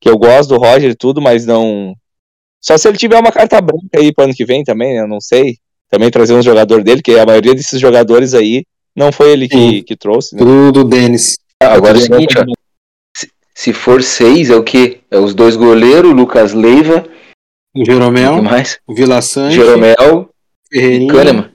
[0.00, 1.94] que eu gosto do Roger e tudo, mas não.
[2.60, 5.02] Só se ele tiver uma carta branca aí pro ano que vem também, né?
[5.02, 5.56] Eu não sei.
[5.88, 9.56] Também trazer um jogador dele, que a maioria desses jogadores aí não foi ele que,
[9.56, 9.82] Sim.
[9.84, 10.40] que trouxe, né?
[10.40, 11.38] Tudo do Denis.
[11.62, 12.44] Agora é o seguinte, ó.
[13.16, 15.00] Se, se for seis, é o quê?
[15.10, 17.04] É os dois goleiros, o Lucas Leiva,
[17.74, 18.78] O Jeromel, mais?
[18.86, 20.30] o Vila Sante, Jeromel
[20.72, 21.12] Ferreirinha.
[21.12, 21.54] Kahneman.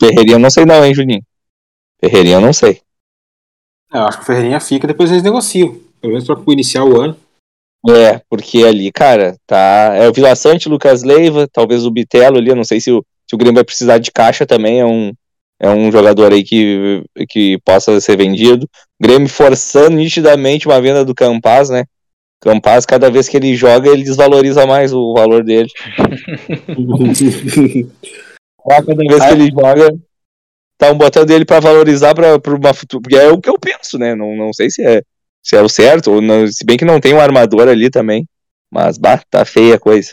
[0.00, 1.22] Ferreirinha eu não sei não, hein, Juninho?
[2.00, 2.80] Ferreirinha eu não sei.
[3.92, 5.78] É, Eu acho que o Ferreirinha fica, depois eles negociam.
[6.00, 7.16] Pelo menos pra iniciar o ano.
[7.88, 9.92] É, porque ali, cara, tá.
[9.94, 13.04] É o Vila Sante, Lucas Leiva, talvez o Bitelo ali, eu não sei se o,
[13.28, 15.12] se o Grêmio vai precisar de caixa também, é um,
[15.58, 18.68] é um jogador aí que, que possa ser vendido.
[19.00, 21.84] Grêmio forçando nitidamente uma venda do Campaz, né?
[22.40, 25.68] Campaz, cada vez que ele joga, ele desvaloriza mais o valor dele.
[28.68, 29.96] Cada vez que ele joga,
[30.72, 33.00] estão botando ele pra valorizar pra uma futura.
[33.00, 34.14] Porque é o que eu penso, né?
[34.14, 35.02] Não, não sei se é,
[35.42, 38.26] se é o certo, ou não, se bem que não tem um armador ali também.
[38.70, 40.12] Mas, bah, tá feia a coisa.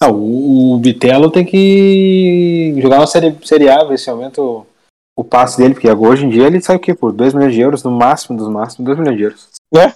[0.00, 4.66] Ah, o, o Bitelo tem que jogar uma série, série A, ver se aumenta o,
[5.16, 6.94] o passe dele, porque hoje em dia ele sai o quê?
[6.94, 9.48] Por 2 milhões de euros, no máximo dos máximos, 2 milhões de euros.
[9.76, 9.92] É.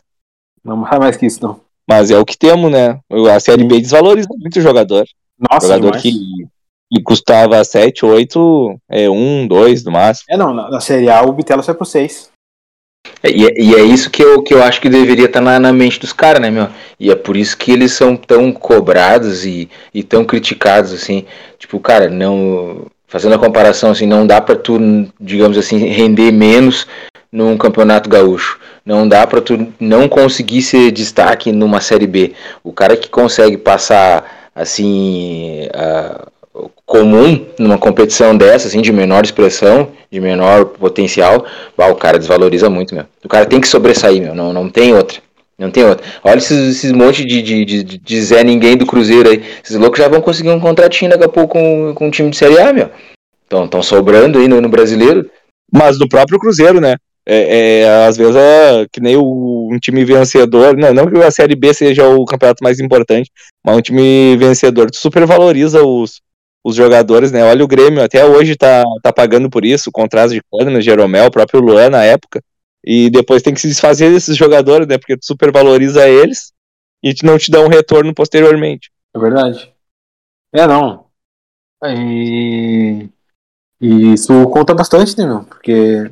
[0.65, 1.61] Não vai mais que isso, não.
[1.89, 3.01] Mas é o que temos, né?
[3.35, 5.07] A Série B desvaloriza muito o jogador.
[5.39, 6.03] Nossa, jogador demais.
[6.03, 6.47] que,
[6.93, 10.27] que custava 7, 8, é 1, 2 no máximo.
[10.29, 12.31] É, não, na, na Série A o Bitelo sai por 6.
[13.25, 15.73] E, é- e é isso que eu, que eu acho que deveria estar na, na
[15.73, 16.69] mente dos caras, né, meu?
[17.01, 21.25] E é por isso que eles são tão cobrados e, e tão criticados, assim.
[21.59, 22.87] Tipo, cara, não.
[23.09, 24.79] Fazendo a comparação, assim, não dá pra tu,
[25.19, 26.87] digamos assim, render menos
[27.33, 28.61] num campeonato gaúcho.
[28.85, 32.35] Não dá pra tu não conseguir ser destaque numa Série B.
[32.63, 36.27] O cara que consegue passar, assim, a-
[36.85, 41.45] comum numa competição dessa, assim, de menor expressão, de menor potencial,
[41.77, 43.05] o cara desvaloriza muito, meu.
[43.25, 44.35] O cara tem que sobressair, meu.
[44.35, 45.19] Não, não tem outra.
[45.59, 46.07] Não tem outra.
[46.23, 49.43] Olha esses, esses monte de, de, de, de Zé Ninguém do Cruzeiro aí.
[49.63, 52.37] Esses loucos já vão conseguir um contratinho daqui a pouco com, com um time de
[52.37, 52.91] Série A, meu.
[53.65, 55.29] Estão sobrando aí no, no brasileiro.
[55.73, 56.95] Mas do próprio Cruzeiro, né?
[57.27, 60.77] É, é, às vezes é que nem o, um time vencedor.
[60.77, 63.31] Não, não que a Série B seja o campeonato mais importante,
[63.65, 64.89] mas um time vencedor.
[64.95, 66.21] Supervaloriza os,
[66.65, 67.45] os jogadores, né?
[67.45, 71.27] Olha o Grêmio, até hoje tá, tá pagando por isso, o contrato de Kahneman, Jeromel,
[71.27, 72.41] o próprio Luan na época.
[72.91, 74.97] E depois tem que se desfazer desses jogadores, né?
[74.97, 76.55] Porque tu supervaloriza eles
[77.03, 78.91] e te- não te dá um retorno posteriormente.
[79.15, 79.71] É verdade.
[80.55, 81.05] É, não.
[81.85, 83.07] E,
[83.79, 85.45] e isso conta bastante, né, meu?
[85.45, 86.11] Porque,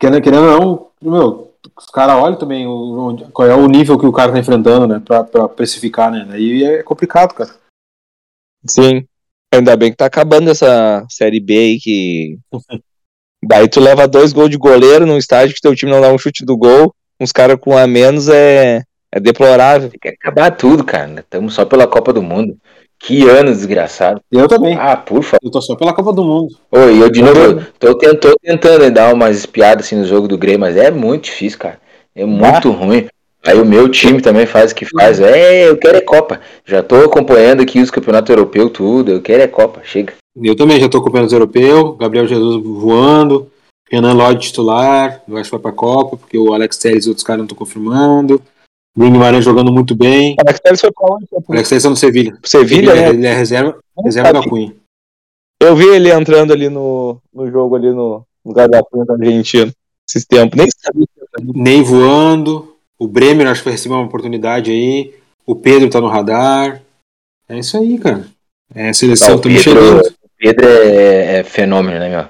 [0.00, 4.04] querendo, querendo ou não, meu, os caras olham também o, qual é o nível que
[4.06, 4.98] o cara tá enfrentando, né?
[4.98, 6.26] Pra, pra precificar, né?
[6.28, 7.54] Daí é complicado, cara.
[8.66, 9.06] Sim.
[9.54, 12.36] Ainda bem que tá acabando essa série B aí que.
[13.42, 16.18] Daí tu leva dois gols de goleiro num estádio que teu time não dá um
[16.18, 19.88] chute do gol, uns caras com a menos é, é deplorável.
[19.90, 21.20] Tem que acabar tudo, cara.
[21.20, 22.56] Estamos só pela Copa do Mundo.
[23.02, 24.20] Que ano desgraçado.
[24.30, 24.76] Eu também.
[24.78, 25.38] Ah, por favor.
[25.42, 26.54] Eu tô só pela Copa do Mundo.
[26.70, 30.28] Oi, eu de novo, eu tô, tent- tô tentando dar umas espiadas assim no jogo
[30.28, 31.80] do Grêmio, mas é muito difícil, cara.
[32.14, 33.08] É muito ruim.
[33.46, 35.18] Aí o meu time também faz o que faz.
[35.20, 36.40] É, eu quero é Copa.
[36.64, 39.12] Já tô acompanhando aqui os campeonatos europeus, tudo.
[39.12, 39.80] Eu quero é Copa.
[39.82, 40.14] Chega.
[40.36, 43.50] Eu também já tô acompanhando os europeus, Gabriel Jesus voando,
[43.90, 47.24] Renan Lodge titular, eu acho que vai pra Copa, porque o Alex Telles e outros
[47.24, 48.40] caras não estão confirmando.
[48.96, 50.36] Bruno Guimarães jogando muito bem.
[50.38, 51.26] O Alex Telles foi pra onde?
[51.30, 52.38] O Alex Telles tá no Sevilha.
[52.44, 53.08] Sevilha, né?
[53.08, 54.72] Ele é reserva, reserva da Cunha.
[55.60, 59.70] Eu vi ele entrando ali no, no jogo ali no lugar da ponta argentina
[60.08, 60.56] esses tempos.
[60.56, 61.06] Nem sabia.
[61.54, 62.69] Ney voando.
[63.00, 65.14] O Bremer acho que vai receber uma oportunidade aí.
[65.46, 66.82] O Pedro tá no radar.
[67.48, 68.28] É isso aí, cara.
[68.74, 70.06] É a seleção o também Pedro- chegando.
[70.22, 72.28] O Pedro é, é fenômeno, né, meu?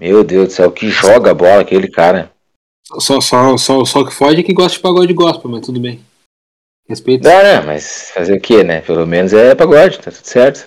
[0.00, 2.32] Meu Deus do céu, que joga a bola aquele cara.
[2.98, 6.00] Só, só, só, só que foge é que gosta de pagode gospel, mas tudo bem.
[6.88, 7.22] Respeito.
[7.22, 8.80] Não, não, mas fazer o quê, né?
[8.80, 10.66] Pelo menos é pagode, tá tudo certo.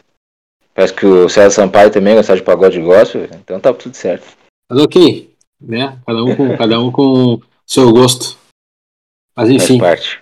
[0.74, 4.26] Parece que o César Sampaio também gostava de pagode gospel, então tá tudo certo.
[4.70, 5.30] Mas ok,
[5.62, 6.00] né?
[6.06, 8.38] Cada um com, cada um com seu gosto.
[9.36, 10.20] Mas Faz enfim, parte.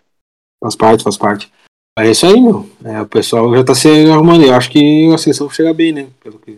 [0.61, 1.51] faz parte, faz parte.
[1.97, 2.69] Mas é isso aí, meu.
[2.83, 4.43] É, o pessoal já tá se arrumando.
[4.43, 6.07] Eu acho que a seleção vai chegar bem, né?
[6.21, 6.57] Pelo que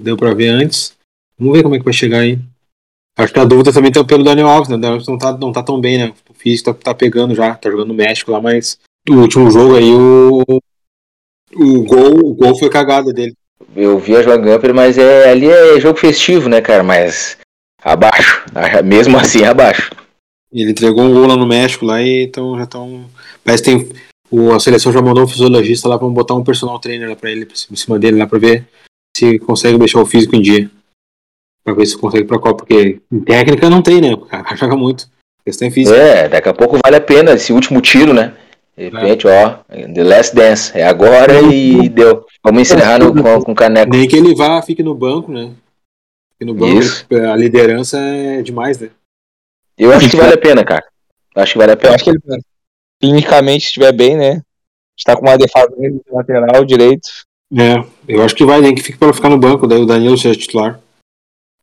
[0.00, 0.96] deu pra ver antes.
[1.38, 2.38] Vamos ver como é que vai chegar aí.
[3.18, 4.76] Acho que a dúvida também tá pelo Daniel Alves, né?
[4.76, 6.14] O Daniel Alves não tá, não tá tão bem, né?
[6.28, 9.76] O físico tá, tá pegando já, tá jogando no México lá, mas no último jogo
[9.76, 10.42] aí o.
[11.56, 13.34] O gol, o gol foi cagada dele.
[13.76, 16.82] Eu vi a Joan Gamper, mas é, ali é jogo festivo, né, cara?
[16.82, 17.38] Mas
[17.80, 18.44] abaixo.
[18.84, 19.90] Mesmo assim, abaixo.
[20.54, 23.04] Ele entregou um gol lá no México lá e então já estão.
[23.42, 23.92] Parece que tem.
[24.30, 27.30] O, a seleção já mandou um fisiologista lá pra botar um personal trainer lá pra
[27.30, 28.66] ele, em cima dele lá pra ver
[29.16, 30.70] se consegue deixar o físico em dia.
[31.64, 34.14] Pra ver se consegue pra Copa, porque em técnica não tem, né?
[34.14, 35.08] O cara joga muito.
[35.44, 35.96] Questão é física.
[35.96, 38.34] É, daqui a pouco vale a pena esse último tiro, né?
[38.76, 40.76] De repente, ó, The Last Dance.
[40.76, 42.26] É agora e deu.
[42.42, 43.92] Vamos encerrar no, com, com caneco.
[43.92, 45.52] Nem que ele vá, fique no banco, né?
[46.32, 47.06] Fique no banco, Isso.
[47.30, 48.90] a liderança é demais, né?
[49.76, 50.84] Eu acho que vale a pena, cara.
[51.36, 51.94] Acho que vale a Eu pena.
[51.94, 52.20] acho que ele,
[53.00, 54.40] clinicamente, estiver bem, né?
[54.96, 57.08] Está com uma defesa de lateral direito.
[57.56, 60.16] É, eu acho que vai, nem que fique pra ficar no banco, daí o Danilo
[60.16, 60.80] seja titular.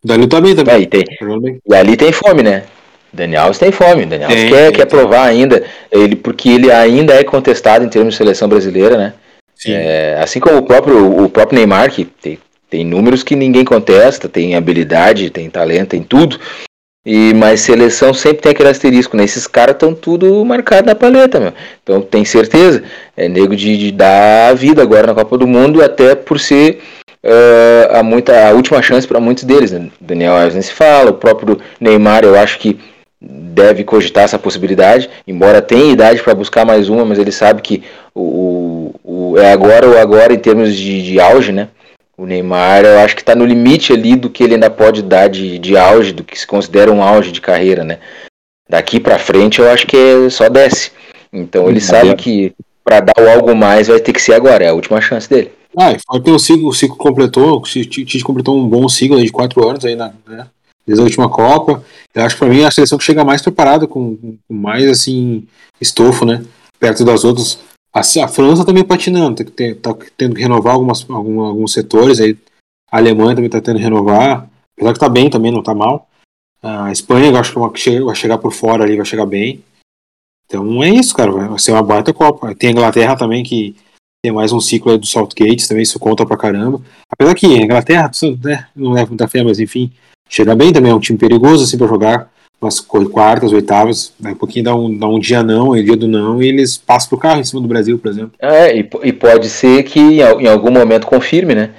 [0.04, 0.74] O Danilo tá bem também.
[0.76, 1.04] Aí tem.
[1.04, 1.26] Tá.
[1.70, 2.66] E ali tem fome, né?
[3.14, 4.06] Daniel Alves tem fome.
[4.06, 5.00] Daniel Alves Tem, quer, tem, quer tem.
[5.00, 9.14] provar ainda, ele, porque ele ainda é contestado em termos de seleção brasileira, né?
[9.56, 9.74] Sim.
[9.74, 14.30] É, assim como o próprio, o próprio Neymar, que tem, tem números que ninguém contesta,
[14.30, 16.40] tem habilidade, tem talento, tem tudo.
[17.04, 19.24] E, mas seleção sempre tem aquele asterisco, né?
[19.24, 21.54] Esses caras estão tudo marcado na paleta, meu.
[21.82, 22.84] Então tem certeza.
[23.18, 26.80] É nego de, de dar a vida agora na Copa do Mundo, até por ser
[27.24, 29.72] eh, a, muita, a última chance para muitos deles.
[29.72, 29.90] Né?
[30.00, 32.80] Daniel Alves nem se fala, o próprio Neymar, eu acho que
[33.20, 37.84] deve cogitar essa possibilidade, embora tenha idade para buscar mais uma, mas ele sabe que
[38.16, 41.68] o, o, é agora ou agora em termos de, de auge, né?
[42.22, 45.28] O Neymar, eu acho que está no limite ali do que ele ainda pode dar
[45.28, 47.98] de, de auge, do que se considera um auge de carreira, né?
[48.70, 50.92] Daqui para frente, eu acho que é, só desce.
[51.34, 52.54] Então ele sabe que
[52.84, 55.52] para dar o algo mais vai ter que ser agora, é a última chance dele.
[55.76, 59.32] Ah, e que o ciclo, o ciclo completou, o Tite completou um bom ciclo de
[59.32, 60.14] quatro anos aí, né?
[60.86, 61.84] Desde a última Copa.
[62.14, 64.88] Eu acho que para mim é a seleção que chega mais preparada, com, com mais
[64.88, 65.48] assim,
[65.80, 66.44] estofo, né?
[66.80, 67.58] Perto das outras.
[67.94, 72.38] A, a França também patinando, tem, tá tendo que renovar algumas, algum, alguns setores aí.
[72.90, 74.50] A Alemanha também tá tendo que renovar.
[74.78, 76.08] Apesar que tá bem também, não tá mal.
[76.62, 79.64] A Espanha, eu acho que vai chegar por fora ali, vai chegar bem.
[80.46, 81.32] Então é isso, cara.
[81.32, 82.54] Vai ser uma baita Copa.
[82.56, 83.76] Tem a Inglaterra também que
[84.24, 86.80] tem mais um ciclo do Saltgate, também isso conta pra caramba.
[87.10, 88.12] Apesar que a Inglaterra,
[88.44, 89.92] né, não leva muita fé, mas enfim,
[90.30, 92.32] chega bem também, é um time perigoso assim pra jogar.
[92.62, 96.08] Umas quartas, oitavas, né, um pouquinho dá um, dá um dia não, e dia do
[96.08, 98.34] não, e eles passam pro carro em cima do Brasil, por exemplo.
[98.40, 101.72] É, e, e pode ser que em algum momento confirme, né?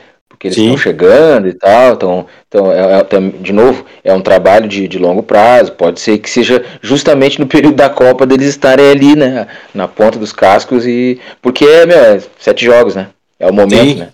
[0.42, 1.92] porque eles estão chegando e tal.
[1.92, 5.72] Então, então é, é, de novo, é um trabalho de, de longo prazo.
[5.72, 9.46] Pode ser que seja justamente no período da Copa deles estarem ali, né?
[9.72, 11.20] Na ponta dos cascos e.
[11.40, 13.08] Porque meu, é sete jogos, né?
[13.38, 13.94] É o momento, Sim.
[14.00, 14.08] né?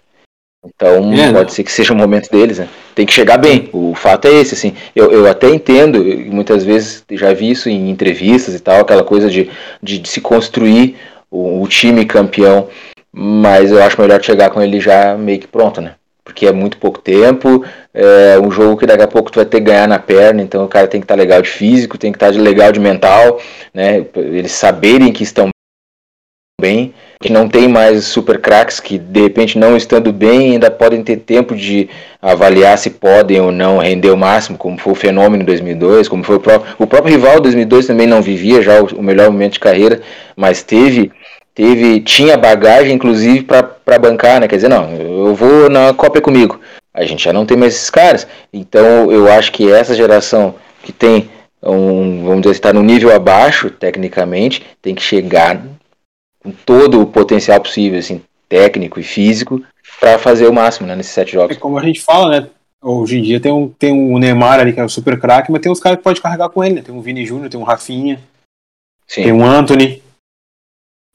[0.65, 1.49] Então é, pode não.
[1.49, 2.69] ser que seja o momento deles, né?
[2.95, 3.69] Tem que chegar bem.
[3.73, 4.75] O fato é esse, assim.
[4.95, 9.31] Eu, eu até entendo, muitas vezes já vi isso em entrevistas e tal, aquela coisa
[9.31, 9.51] de,
[9.83, 10.97] de, de se construir
[11.31, 12.69] o, o time campeão
[13.11, 15.95] mas eu acho melhor chegar com ele já meio que pronto, né?
[16.29, 19.57] porque é muito pouco tempo, é um jogo que daqui a pouco tu vai ter
[19.57, 22.13] que ganhar na perna, então o cara tem que estar tá legal de físico, tem
[22.13, 23.41] que estar tá legal de mental,
[23.73, 24.05] né?
[24.15, 25.49] Eles saberem que estão
[26.61, 31.05] bem, que não tem mais super craques que de repente não estando bem ainda podem
[31.05, 31.89] ter tempo de
[32.21, 36.25] avaliar se podem ou não render o máximo, como foi o fenômeno em 2002, como
[36.25, 39.53] foi o próprio, o próprio rival 2002 também não vivia já o, o melhor momento
[39.53, 40.01] de carreira,
[40.35, 41.13] mas teve
[41.55, 44.49] teve tinha bagagem inclusive para bancar, né?
[44.49, 46.61] Quer dizer, não, eu vou na Copa comigo.
[46.93, 48.27] A gente já não tem mais esses caras.
[48.53, 51.31] Então eu acho que essa geração que tem
[51.63, 55.61] um, vamos dizer, está no nível abaixo tecnicamente, tem que chegar
[56.41, 59.63] com todo o potencial possível, assim, técnico e físico,
[60.01, 61.57] para fazer o máximo né, nesses sete jogos.
[61.57, 62.51] É como a gente fala, né?
[62.81, 65.61] Hoje em dia tem um, tem um Neymar ali que é o super craque, mas
[65.61, 66.83] tem uns caras que pode carregar com ele, né?
[66.83, 68.21] Tem um Vini Júnior, tem um Rafinha,
[69.07, 69.25] Sim.
[69.25, 70.03] tem um Anthony.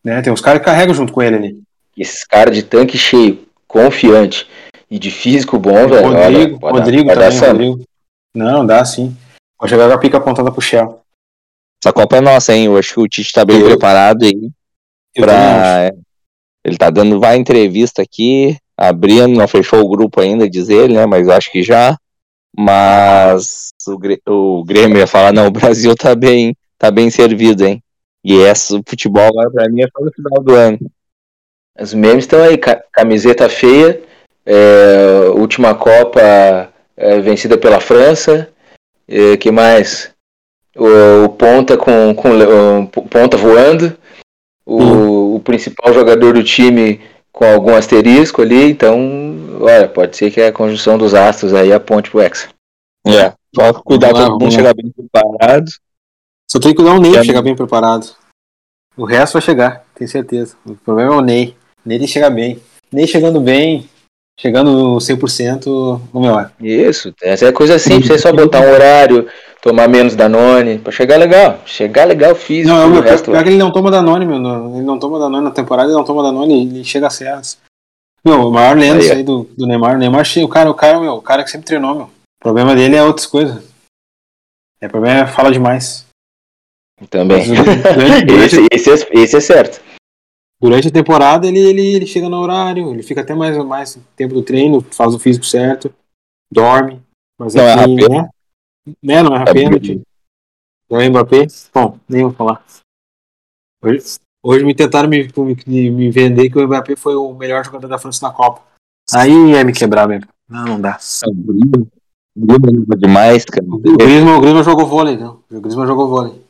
[0.03, 0.21] Né?
[0.21, 1.63] Tem uns caras que carregam junto com ele ali.
[1.97, 4.49] Esses caras de tanque cheio, confiante
[4.91, 6.05] e de físico bom, velho.
[6.05, 7.83] Rodrigo, olha, Rodrigo dar, também, Rodrigo.
[8.35, 9.15] Não, dá sim.
[9.57, 10.99] Pode jogar com a pica apontada pro Shell.
[11.81, 12.65] Essa Copa é nossa, hein?
[12.65, 14.49] Eu acho que o Tite tá bem eu, preparado aí.
[15.15, 15.91] Pra...
[16.65, 21.05] Ele tá dando vai entrevista aqui, abrindo, não fechou o grupo ainda, diz ele, né?
[21.05, 21.97] Mas eu acho que já.
[22.55, 27.81] Mas o, o Grêmio ia falar, não, o Brasil tá bem, tá bem servido, hein?
[28.23, 30.79] E essa, o futebol agora pra mim é só no final do ano.
[31.79, 34.01] Os memes estão aí, camiseta feia,
[34.45, 36.21] é, última Copa
[36.95, 38.49] é, vencida pela França,
[39.07, 40.11] é, que mais?
[40.75, 43.97] O, o ponta com, com o, ponta voando,
[44.65, 48.97] o, o, principal jogador do time com algum asterisco ali, então,
[49.59, 52.49] olha, pode ser que é a conjunção dos astros aí a ponte pro Hexa.
[53.05, 55.69] É, só cuidar todo mundo chegar bem preparado.
[56.49, 58.15] Só tem que cuidar o Ney pra chegar bem preparado.
[58.95, 60.55] O resto vai chegar, tenho certeza.
[60.65, 61.55] O problema é o Ney.
[61.85, 62.61] Ney tem que chegar bem.
[62.91, 63.89] Ney chegando bem,
[64.39, 69.27] chegando no 100%, no meu Isso, essa é coisa simples, é só botar um horário,
[69.61, 71.59] tomar menos Danone, pra chegar legal.
[71.65, 72.75] Chegar legal físico.
[72.75, 74.37] Não, é o resto, pior que ele não toma Danone, meu.
[74.37, 77.57] Ele não toma Danone na temporada, ele não toma Danone, ele chega a Serras.
[78.25, 79.95] Meu, o maior lenda aí, aí do, do Neymar.
[79.95, 82.05] O Neymar, o cara, o cara, meu, o cara que sempre treinou, meu.
[82.05, 83.61] O problema dele é outras coisas.
[84.79, 86.05] É, o problema é fala demais.
[87.09, 87.43] Também.
[88.45, 89.81] esse, esse, é, esse é certo.
[90.63, 94.33] Durante a temporada ele, ele, ele chega no horário, ele fica até mais, mais tempo
[94.33, 95.93] do treino, faz o físico certo,
[96.49, 97.01] dorme.
[97.37, 98.07] Mas não é rapé.
[98.07, 98.29] Né?
[99.03, 99.23] né?
[99.23, 100.01] Não é rapé, né?
[100.89, 101.47] Não é Mbappé?
[101.73, 102.63] Bom, nem vou falar.
[103.83, 105.27] Hoje, hoje me tentaram me,
[105.67, 108.61] me, me vender que o Mbappé foi o melhor jogador da França na Copa.
[109.13, 110.29] Aí ia me quebrar mesmo.
[110.47, 110.97] Não, não dá.
[111.25, 113.67] O Griezmann demais, cara.
[113.67, 115.43] O Griezmann, o Griezmann jogou vôlei, não.
[115.51, 116.41] O Griezmann jogou vôlei.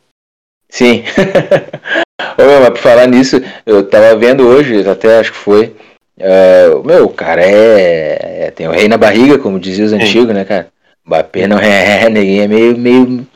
[0.69, 1.01] Sim.
[2.37, 5.75] Ô, meu, mas pra falar nisso, eu tava vendo hoje, até acho que foi.
[6.17, 10.33] Uh, meu, o cara é, é, Tem o rei na barriga, como diziam os antigos,
[10.33, 10.67] né, cara?
[11.05, 13.27] O Mbappé não é, ninguém é meio, meio,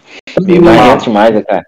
[0.41, 1.63] meio marrento demais, né, cara?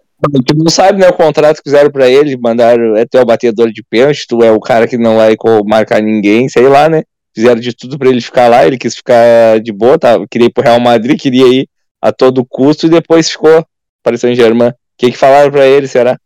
[0.45, 3.81] Tu não sabe, né, o contrato que fizeram pra ele, mandaram, é teu batedor de
[3.81, 7.03] pênalti, tu é o cara que não vai marcar ninguém, sei lá, né?
[7.33, 10.17] Fizeram de tudo pra ele ficar lá, ele quis ficar de boa, tá?
[10.29, 11.69] queria ir pro Real Madrid, queria ir
[12.01, 13.65] a todo custo e depois ficou
[14.03, 14.69] Paris Saint-Germain.
[14.69, 16.17] O que, que falaram pra ele, será?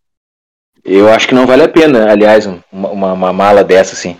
[0.83, 4.17] Eu acho que não vale a pena, aliás, uma, uma, uma mala dessa, assim.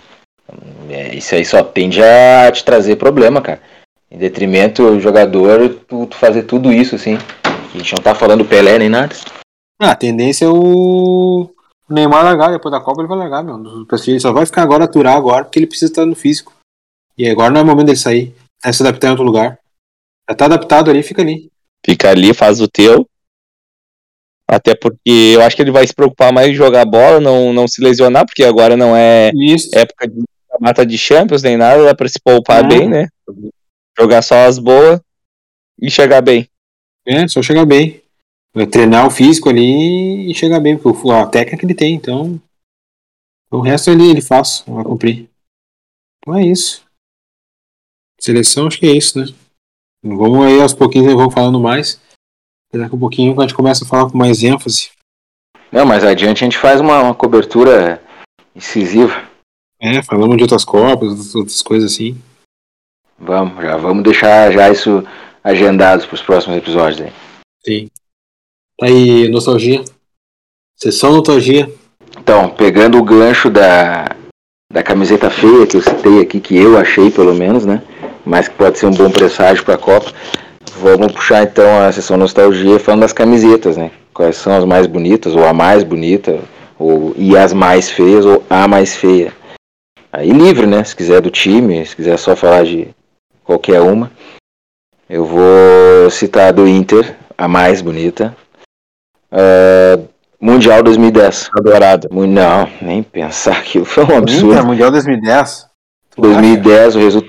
[0.88, 3.60] É, isso aí só tende a te trazer problema, cara.
[4.10, 7.18] Em detrimento do jogador, tu, tu fazer tudo isso, assim.
[7.44, 9.14] A gente não tá falando Pelé nem nada.
[9.80, 11.50] Ah, a tendência é o
[11.88, 13.86] Neymar largar, depois da Copa ele vai largar, meu.
[14.06, 16.52] Ele só vai ficar agora aturar agora, porque ele precisa estar no físico.
[17.18, 18.34] E agora não é o momento dele sair.
[18.64, 19.58] É se adaptar em outro lugar.
[20.28, 21.50] Já tá adaptado ali, fica ali.
[21.84, 23.06] Fica ali, faz o teu.
[24.48, 27.66] Até porque eu acho que ele vai se preocupar mais em jogar bola, não, não
[27.66, 29.70] se lesionar, porque agora não é Isso.
[29.76, 30.22] época de
[30.60, 32.68] mata de Champions nem nada, dá pra se poupar Uhum.
[32.68, 33.08] bem, né?
[33.98, 35.00] Jogar só as boas
[35.80, 36.48] e chegar bem.
[37.06, 38.00] É, só chegar bem.
[38.54, 42.40] Vai treinar o físico ali e chegar bem, porque a técnica ele tem, então.
[43.50, 45.28] O resto ali ele faz, vai cumprir.
[46.20, 46.84] Então é isso.
[48.20, 49.26] Seleção, acho que é isso, né?
[50.02, 52.00] Vamos aí aos pouquinhos, né, vamos falando mais.
[52.78, 54.90] Daqui a pouquinho a gente começa a falar com mais ênfase.
[55.70, 58.02] Não, mas adiante a gente faz uma, uma cobertura
[58.54, 59.22] incisiva.
[59.80, 62.20] É, falamos de outras copas, outras- coisas assim.
[63.18, 65.04] Vamos, já vamos deixar já isso
[65.42, 67.12] agendado para os próximos episódios aí.
[67.64, 67.88] Sim.
[68.78, 69.84] Tá aí, nostalgia.
[70.76, 71.72] Sessão nostalgia.
[72.18, 74.04] Então, pegando o gancho da,
[74.72, 77.82] da camiseta feia que eu citei aqui, que eu achei pelo menos, né?
[78.24, 80.12] Mas que pode ser um bom presságio para a Copa.
[80.80, 83.90] Vamos puxar então a sessão nostalgia falando das camisetas, né?
[84.12, 86.38] Quais são as mais bonitas, ou a mais bonita,
[86.78, 89.32] ou, e as mais feias, ou a mais feia.
[90.12, 90.82] Aí livre, né?
[90.84, 92.88] Se quiser do time, se quiser só falar de
[93.44, 94.10] qualquer uma.
[95.08, 98.36] Eu vou citar a do Inter, a mais bonita.
[99.30, 99.98] Ah,
[100.40, 101.50] Mundial 2010.
[101.58, 102.08] Adorado.
[102.10, 104.52] Mu- Não, nem pensar aquilo foi um absurdo.
[104.52, 105.66] Inter, Mundial 2010.
[106.16, 107.24] 2010, o, resu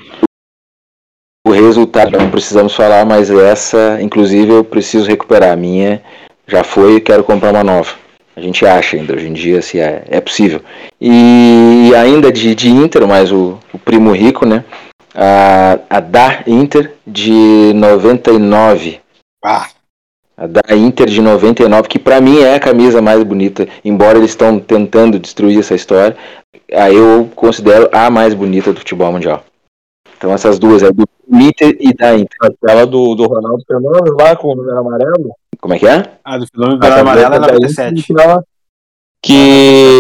[1.46, 5.54] o resultado não precisamos falar, mas essa, inclusive, eu preciso recuperar.
[5.54, 6.02] A minha
[6.48, 7.94] já foi e quero comprar uma nova.
[8.36, 10.62] A gente acha ainda, hoje em dia, se é, é possível.
[11.00, 14.66] E ainda de, de Inter, mas o, o primo rico, né?
[15.14, 19.00] A, a da Inter de 99.
[19.44, 19.68] Ah,
[20.36, 24.32] A da Inter de 99, que pra mim é a camisa mais bonita, embora eles
[24.32, 26.18] estão tentando destruir essa história,
[26.68, 29.46] eu considero a mais bonita do futebol mundial.
[30.18, 32.38] Então essas duas, é do Inter e da Inter.
[32.42, 35.32] Aquela do, do Ronaldo Fernandes lá com o número amarelo.
[35.60, 36.18] Como é que é?
[36.24, 37.54] a do Filome A Pela Amarela é camiseta da
[37.94, 38.12] 97.
[38.12, 38.44] Inter,
[39.22, 40.00] Que.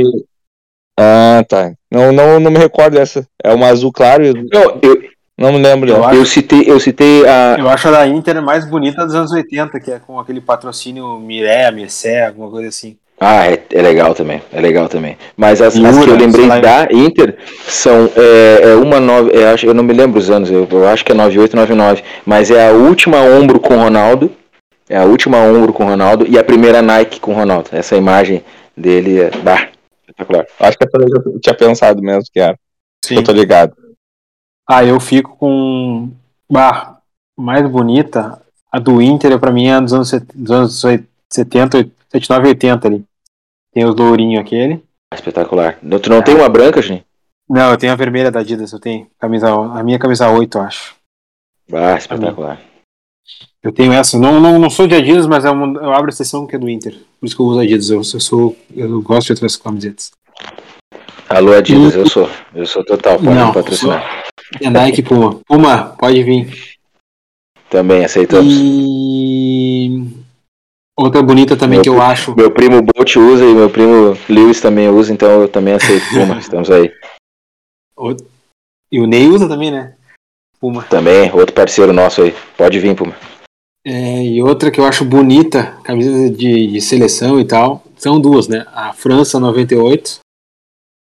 [0.99, 1.73] Ah, tá.
[1.91, 3.27] Não, não, não me recordo dessa.
[3.43, 5.01] É uma azul claro e Não, eu,
[5.37, 5.89] Não me lembro.
[5.89, 7.57] Eu acho- eu citei, eu citei a.
[7.59, 11.19] Eu acho a da Inter mais bonita dos anos 80, que é com aquele patrocínio
[11.19, 12.97] Mireia, Messé, alguma coisa assim.
[13.19, 15.17] Ah, é, é, legal também, é legal também.
[15.37, 16.61] Mas as, as que eu lembrei slime.
[16.61, 20.67] da Inter são é, é uma nove, é, eu não me lembro os anos, eu,
[20.69, 24.29] eu acho que é 98, 99, mas é a última ombro com Ronaldo,
[24.89, 27.69] é a última ombro com Ronaldo e a primeira Nike com Ronaldo.
[27.71, 28.43] Essa imagem
[28.75, 29.69] dele é bah,
[30.01, 30.45] espetacular.
[30.59, 32.57] Acho que eu tinha pensado mesmo que era.
[33.03, 33.15] Sim.
[33.15, 33.73] Eu tô ligado.
[34.67, 36.09] Ah, eu fico com
[36.51, 36.97] bah,
[37.37, 38.41] mais bonita,
[38.71, 40.81] a do Inter, para mim é dos anos, dos anos
[41.31, 43.05] 70, 80, 79,80 ali.
[43.73, 44.83] Tem os lourinhos aquele.
[45.13, 45.77] Espetacular.
[46.01, 47.05] Tu não tem uma branca, gente?
[47.47, 49.07] Não, eu tenho a vermelha da Adidas, eu tenho.
[49.19, 50.95] Camisa, a minha camisa 8, eu acho.
[51.71, 52.59] Ah, espetacular.
[53.61, 54.17] Eu tenho essa.
[54.17, 56.69] Não, não, não sou de Adidas, mas é eu abro a sessão que é do
[56.69, 56.93] Inter.
[57.19, 57.89] Por isso que eu uso Adidas.
[57.89, 60.11] Eu, eu sou, eu gosto de outras camisetas.
[61.27, 61.97] Alô, Adidas, e...
[61.97, 62.29] eu sou.
[62.53, 64.03] Eu sou total, pode não, patrocinar.
[64.03, 64.67] Sou...
[64.67, 65.39] É Nike Puma.
[65.47, 66.75] Puma, pode vir.
[67.69, 68.53] Também aceitamos.
[68.55, 70.24] E
[70.97, 72.33] Outra bonita também Meu que eu acho.
[72.35, 76.37] Meu primo Bolt usa e meu primo Lewis também usa, então eu também aceito Puma.
[76.39, 76.91] Estamos aí.
[78.91, 79.95] E o Ney usa também, né?
[80.59, 80.83] Puma.
[80.83, 82.33] Também, outro parceiro nosso aí.
[82.57, 83.13] Pode vir, Puma.
[83.85, 88.47] É, e outra que eu acho bonita, camisa de, de seleção e tal, são duas,
[88.47, 88.65] né?
[88.73, 90.19] A França 98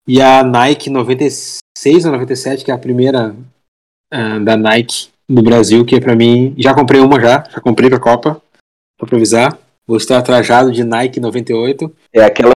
[0.08, 3.36] e a Nike 96 ou 97, que é a primeira
[4.12, 6.54] ah, da Nike no Brasil, que é pra mim.
[6.58, 8.42] Já comprei uma já, já comprei pra Copa,
[8.98, 9.58] pra improvisar.
[9.90, 11.92] Vou estar trajado de Nike 98.
[12.14, 12.52] É aquela.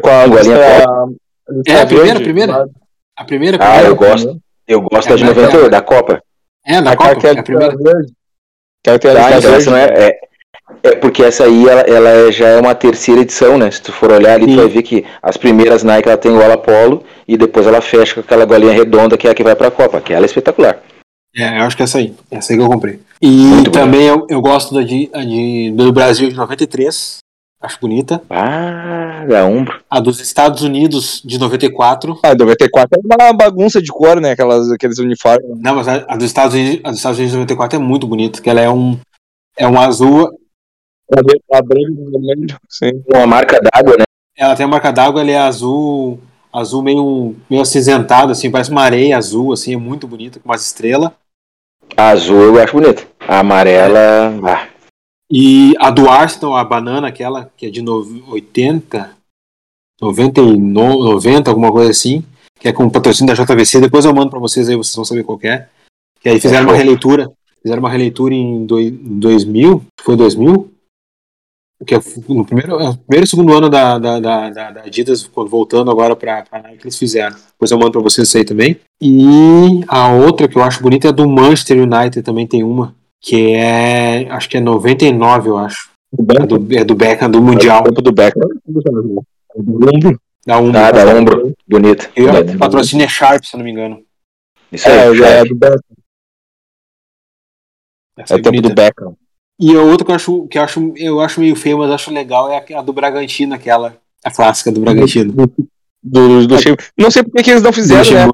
[0.00, 2.68] Com a Golinha lista- É, a primeira, a primeira?
[3.18, 3.88] A primeira, a Ah, primeira.
[3.88, 4.40] eu gosto.
[4.68, 6.22] Eu gosto É, da de mas- 98, da Copa.
[6.64, 7.76] É, da Copa, que é é a primeira.
[7.76, 8.12] verde.
[8.84, 10.20] Aquela que é a Tá, lista então essa não é, é,
[10.84, 13.68] é porque essa aí ela, ela é- já é uma terceira edição, né?
[13.72, 14.52] Se tu for olhar ali, Sim.
[14.52, 18.14] tu vai ver que as primeiras Nike ela tem gola polo e depois ela fecha
[18.14, 20.80] com aquela golinha redonda que é a que vai pra Copa, que ela é espetacular.
[21.36, 22.14] É, eu acho que é essa aí.
[22.30, 23.00] Essa aí que eu comprei.
[23.20, 27.18] E Muito também eu, eu gosto da de, a de- do Brasil de 93.
[27.60, 28.22] Acho bonita.
[28.30, 29.80] Ah, da Umbro.
[29.90, 32.18] A dos Estados Unidos de 94.
[32.22, 34.30] Ah, 94 é uma bagunça de cor, né?
[34.32, 35.58] Aquelas, aqueles uniformes.
[35.60, 38.06] Não, mas a, a dos Estados Unidos, a dos Estados Unidos de 94 é muito
[38.06, 38.40] bonita.
[38.40, 38.96] Que ela é um,
[39.56, 40.30] é um azul.
[41.12, 43.02] Vermelho, sim.
[43.12, 44.04] Uma marca d'água, né?
[44.36, 46.20] Ela tem a marca d'água, ela é azul,
[46.58, 50.64] azul meio, meio acinzentado, assim, parece uma areia azul, assim, é muito bonita, com umas
[50.64, 51.10] estrelas.
[51.96, 53.06] A azul eu acho bonita.
[53.20, 54.34] A amarela.
[54.46, 54.68] Ah,
[55.30, 59.10] E a do Arsenal, a banana, aquela que é de no- 80,
[60.00, 60.64] 99,
[61.04, 62.24] 90, alguma coisa assim,
[62.58, 63.80] que é com patrocínio da JVC.
[63.80, 65.68] Depois eu mando pra vocês aí, vocês vão saber qual é.
[66.20, 66.84] Que aí fizeram uma Fechou.
[66.84, 67.30] releitura.
[67.62, 68.66] Fizeram uma releitura em em
[69.18, 69.82] 2000.
[70.00, 70.70] Foi 2000?
[71.86, 75.22] Que é no primeiro, é, primeiro e segundo ano da, da, da, da- da Adidas,
[75.22, 77.36] voltando agora pra, pra Nike, eles fizeram.
[77.52, 78.80] Depois eu mando pra vocês isso aí também.
[79.00, 82.94] E a outra que eu acho bonita é a do Manchester United, também tem uma.
[83.20, 84.26] Que é.
[84.30, 85.88] Acho que é 99, eu acho.
[86.40, 87.80] É do, é do Beckham, do Mundial.
[87.82, 88.48] O campo do Beckham.
[88.66, 90.20] Do ombro.
[90.46, 90.72] Da Umbro.
[90.72, 91.52] tá, da ombro.
[91.68, 92.10] Bonita.
[92.16, 94.02] E o patrocínio é Sharp, se eu não me engano.
[94.72, 95.80] Isso aí, É, já é do Beckham.
[98.16, 98.68] Essa É é o tempo bonita.
[98.68, 99.16] do Beckham.
[99.60, 102.12] E a outra que eu acho, que eu acho, eu acho meio feia, mas acho
[102.12, 103.96] legal é a, a do Bragantino, aquela.
[104.24, 105.32] A clássica do Bragantino.
[106.02, 106.76] Do, do time.
[106.96, 108.28] Não sei por que eles não Do fizeram, né?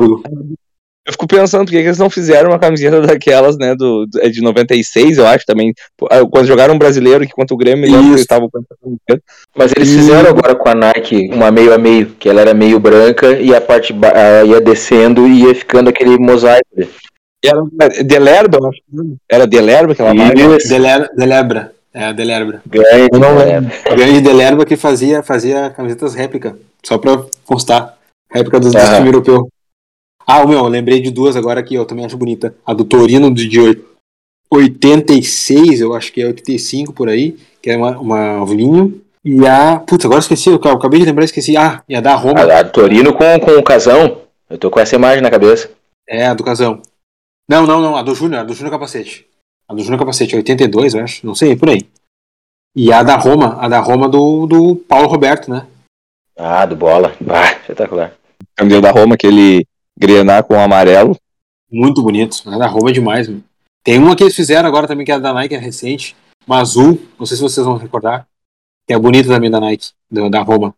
[1.06, 3.74] Eu fico pensando por que eles não fizeram uma camiseta daquelas, né?
[3.74, 5.72] Do, do- é de 96, eu acho também.
[6.10, 9.22] Ah, Quando jogaram um brasileiro que contra o Grêmio, eles estavam com essa camiseta.
[9.54, 12.80] Mas eles fizeram agora com a Nike uma meio a meio, que ela era meio
[12.80, 16.66] branca e a parte ba- ah, ia descendo e ia ficando aquele mosaico.
[17.46, 18.80] Era Delerba, eu acho.
[19.30, 20.34] Era Delerba aquela marca.
[20.34, 21.72] Deler- Delebra.
[21.92, 22.60] É, a Delebra.
[22.66, 23.70] ganha, Eu não né?
[23.94, 26.56] Grande Delerba que fazia, fazia camisetas réplica.
[26.84, 27.96] Só pra constar.
[28.32, 28.96] Réplica dos, dos Aham.
[28.96, 29.46] times europeus.
[30.26, 32.54] Ah, o meu, eu lembrei de duas agora que eu também acho bonita.
[32.66, 33.84] A do Torino de de oit-
[34.52, 39.00] 86, eu acho que é 85 por aí, que é uma, uma vinho.
[39.24, 39.76] E a.
[39.78, 41.56] Putz, agora eu esqueci, eu acabei de lembrar, e esqueci.
[41.56, 42.40] Ah, e a da Roma.
[42.40, 44.18] A, a do Torino com, com o Casão.
[44.50, 45.70] Eu tô com essa imagem na cabeça.
[46.08, 46.80] É, a do Casão.
[47.48, 49.26] Não, não, não, a do Júnior, a do Júnior Capacete.
[49.68, 51.26] A do Júnior Capacete, 82, eu acho.
[51.26, 51.82] Não sei, por aí.
[52.74, 55.66] E a da Roma, a da Roma do, do Paulo Roberto, né?
[56.36, 57.14] Ah, do bola.
[57.28, 58.12] Ah, espetacular.
[58.56, 59.66] Camiseta da Roma, aquele
[59.96, 61.16] grenar com amarelo.
[61.70, 62.42] Muito bonito.
[62.46, 63.40] A da Roma é demais, meu.
[63.84, 66.16] Tem uma que eles fizeram agora também, que é a da Nike, é recente.
[66.46, 68.26] Uma azul, não sei se vocês vão recordar.
[68.86, 70.74] Que é bonita também da Nike, da, da Roma.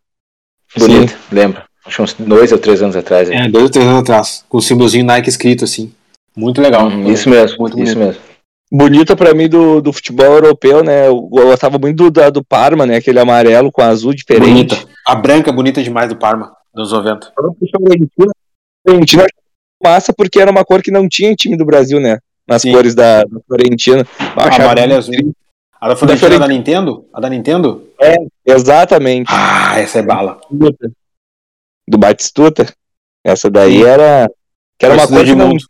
[0.77, 1.61] Bonito, lembro.
[1.85, 3.29] Acho uns dois ou três anos atrás.
[3.29, 4.45] É, dois ou três anos atrás.
[4.49, 5.93] Com o símbolozinho Nike escrito assim.
[6.37, 6.87] Muito legal.
[6.87, 8.07] Uhum, isso mesmo, Muito isso bonito.
[8.07, 8.21] mesmo.
[8.71, 11.07] Bonita pra mim do, do futebol europeu, né?
[11.07, 12.97] Eu gostava muito do, da- do Parma, né?
[12.97, 14.47] Aquele amarelo com azul diferente.
[14.75, 14.75] Bonita.
[15.05, 17.27] A branca é bonita demais do Parma, dos 90.
[17.27, 21.35] A Fiorentina, a Fiorentina eu achava massa porque era uma cor que não tinha em
[21.35, 22.19] time do Brasil, né?
[22.45, 22.71] Nas Sim.
[22.73, 23.39] cores da, da
[24.37, 25.13] achava Amarelo e azul.
[25.79, 26.39] A da Fiorentina Fiorentina.
[26.39, 27.05] da Nintendo?
[27.13, 27.87] A da Nintendo?
[28.45, 29.31] Exatamente.
[29.31, 30.39] Ah, essa é bala.
[31.87, 32.65] Do Batistuta.
[33.25, 34.29] Essa daí era.
[34.77, 35.47] Que era uma cor de que não.
[35.49, 35.63] mundo.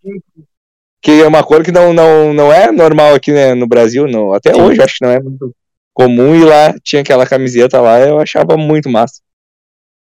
[1.01, 4.07] Que é uma cor que não, não, não é normal aqui né, no Brasil.
[4.07, 4.33] Não.
[4.33, 4.61] Até Sim.
[4.61, 5.53] hoje acho que não é muito
[5.93, 6.35] comum.
[6.35, 9.21] E lá tinha aquela camiseta lá, eu achava muito massa.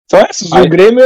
[0.10, 0.52] São essas.
[0.52, 1.04] O Grêmio,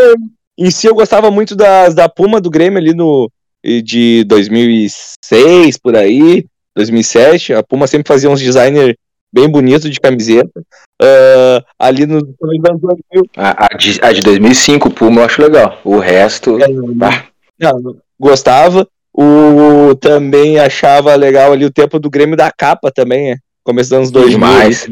[0.57, 3.29] em si, eu gostava muito das, da Puma do Grêmio ali no.
[3.65, 6.45] De 2006, por aí.
[6.75, 7.53] 2007.
[7.53, 8.95] A Puma sempre fazia uns designers
[9.33, 10.61] bem bonitos de camiseta.
[11.01, 12.19] Ah, ali no.
[12.19, 15.79] nos anos 2000, A, a, de, a de 2005, o Puma, eu acho legal.
[15.83, 16.57] O resto.
[16.95, 17.25] bah,
[17.59, 18.87] Não, gostava.
[19.15, 23.37] O também achava legal ali o tempo do Grêmio da capa também, né?
[23.63, 24.31] Começo dos anos 2000.
[24.31, 24.89] Demais.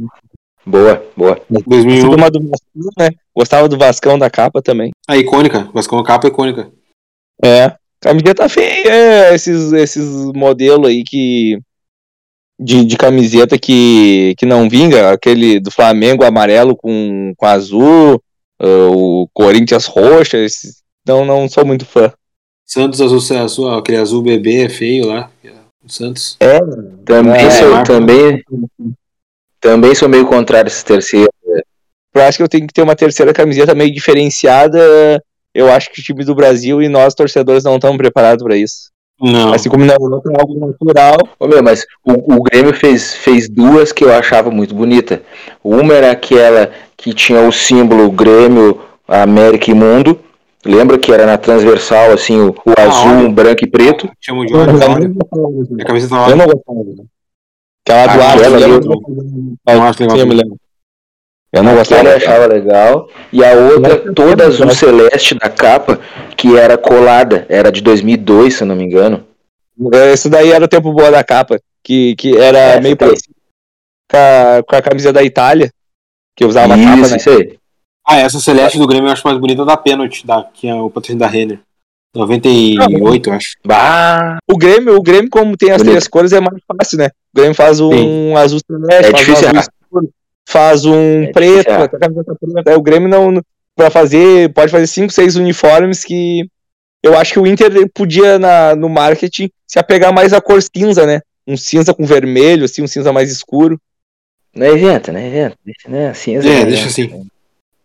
[0.65, 1.41] boa, boa.
[1.49, 2.01] 2001.
[2.03, 3.09] Tudo uma do Vascão, né?
[3.35, 4.91] Gostava do Vascão da capa também.
[5.07, 5.67] A icônica.
[5.73, 6.71] Vascão a capa é icônica.
[7.43, 7.75] É.
[7.99, 11.59] Camiseta feia, é, esses, esses modelos aí que.
[12.59, 18.21] De, de camiseta que, que não vinga, aquele do Flamengo amarelo com, com azul,
[18.61, 22.13] ah, o Corinthians roxa, esses, não, não sou muito fã.
[22.73, 25.29] Santos azul, azul, aquele azul bebê é feio lá.
[25.83, 26.37] O Santos.
[27.03, 27.93] Também, É, sou, marca.
[27.93, 28.41] também,
[29.59, 31.29] também sou meio contrário a esse terceiro.
[32.13, 34.79] Eu acho que eu tenho que ter uma terceira camiseta meio diferenciada.
[35.53, 38.89] Eu acho que o time do Brasil e nós, torcedores, não estamos preparados para isso.
[39.19, 39.53] Não.
[39.53, 41.17] Assim como na Europa é algo natural.
[41.37, 45.21] Ô, meu, mas o, o Grêmio fez, fez duas que eu achava muito bonita.
[45.61, 50.17] Uma era aquela que tinha o símbolo Grêmio, América e Mundo.
[50.65, 53.27] Lembra que era na transversal, assim, o, o azul, olha.
[53.27, 54.09] um branco e preto.
[54.19, 54.93] Chama de gostava.
[55.79, 56.79] A camisa tá Eu não gostava.
[57.83, 58.07] Aquela
[58.79, 58.93] do
[59.65, 59.79] Ah, eu.
[59.79, 60.17] Não acho legal.
[60.17, 60.57] Eu me lembro.
[61.51, 62.09] Eu não gostava.
[62.09, 63.09] eu achava legal.
[63.33, 64.79] E a outra, Não, toda azul gosto.
[64.79, 65.99] celeste da capa,
[66.37, 67.45] que era colada.
[67.49, 69.25] Era de 2002, se eu não me engano.
[70.13, 71.59] Isso daí era o tempo boa da capa.
[71.83, 73.33] Que, que era Essa meio parecido
[74.09, 75.71] com a, com a camisa da Itália.
[76.35, 77.17] Que usava a capa, Isso, né?
[77.17, 77.57] isso aí.
[78.11, 80.89] Ah, essa celeste do Grêmio eu acho mais bonita da Pênalti, da, que é o
[80.89, 81.59] patrocínio da Renner.
[82.13, 83.55] 98, eu acho.
[83.65, 85.91] Bah, O Grêmio, o Grêmio, como tem as Bonito.
[85.91, 87.07] três cores, é mais fácil, né?
[87.33, 88.35] O Grêmio faz um Sim.
[88.35, 89.59] azul celeste, é faz difícil um azul
[90.01, 90.09] errar.
[90.49, 91.83] faz um É, preto, é.
[91.83, 92.69] a camiseta preta.
[92.71, 93.41] Aí O Grêmio não.
[93.75, 94.51] Pra fazer.
[94.53, 96.45] Pode fazer cinco, seis uniformes que.
[97.01, 101.05] Eu acho que o Inter podia, na, no marketing, se apegar mais à cor cinza,
[101.05, 101.21] né?
[101.47, 103.79] Um cinza com vermelho, assim, um cinza mais escuro.
[104.53, 105.55] Não inventa, não inventa.
[105.65, 106.09] Deixa, né?
[106.09, 107.25] Assim, É, deixa assim.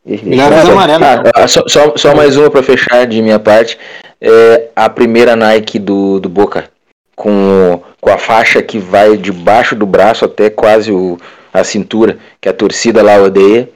[0.06, 3.76] Amarelo, Ah, só, só, só mais uma pra fechar de minha parte.
[4.20, 6.70] É a primeira Nike do, do Boca.
[7.16, 11.18] Com, com a faixa que vai debaixo do braço até quase o,
[11.52, 12.18] a cintura.
[12.40, 13.68] Que a torcida lá odeia.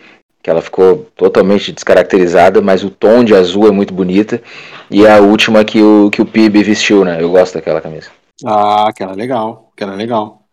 [0.42, 2.60] Que ela ficou totalmente descaracterizada.
[2.60, 4.40] Mas o tom de azul é muito bonita.
[4.88, 7.20] E a última que o, que o PIB vestiu, né?
[7.20, 8.08] Eu gosto daquela camisa.
[8.44, 9.70] Ah, aquela é legal.
[9.74, 10.44] Aquela é legal.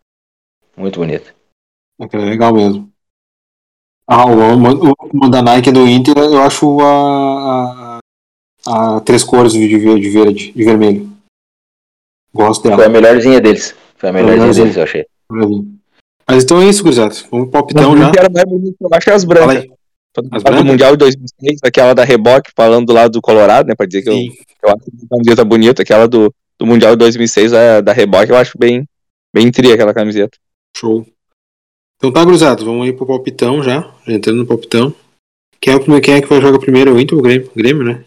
[0.75, 1.33] Muito bonita.
[1.99, 2.91] Aquela é legal mesmo.
[4.07, 7.99] Ah, o, o, o da Nike do Inter, eu acho a,
[8.65, 11.09] a, a três cores de, ver- de verde, de vermelho.
[12.33, 12.89] Gosto Foi a dela.
[12.89, 13.75] melhorzinha deles.
[13.97, 14.65] Foi a melhorzinha Melhorzinha.
[14.65, 15.05] deles, eu achei.
[16.29, 17.13] Mas então é isso, gurizada.
[17.31, 18.11] Vamos pro palpitão já.
[18.17, 19.57] era mais bonito, eu acho, é as brancas.
[19.57, 19.63] As
[20.23, 20.65] fala do brancas?
[20.65, 23.75] Mundial de 2006, aquela da Reboque, falando do lado do Colorado, né?
[23.75, 24.29] Pra dizer que eu, Sim.
[24.63, 25.81] eu acho uma camiseta bonita.
[25.81, 28.85] Aquela do, do Mundial de 2006, a da Reboque, eu acho bem,
[29.33, 30.37] bem tri aquela camiseta.
[30.75, 31.05] Show.
[31.97, 32.63] Então tá, gurizada.
[32.63, 33.81] Vamos aí pro palpitão já.
[34.05, 34.93] Já Entrando no palpitão.
[35.59, 36.93] Quem é, o primeiro, quem é que vai jogar primeiro?
[36.93, 37.51] O Inter ou o Grêmio?
[37.55, 38.05] Grêmio, né?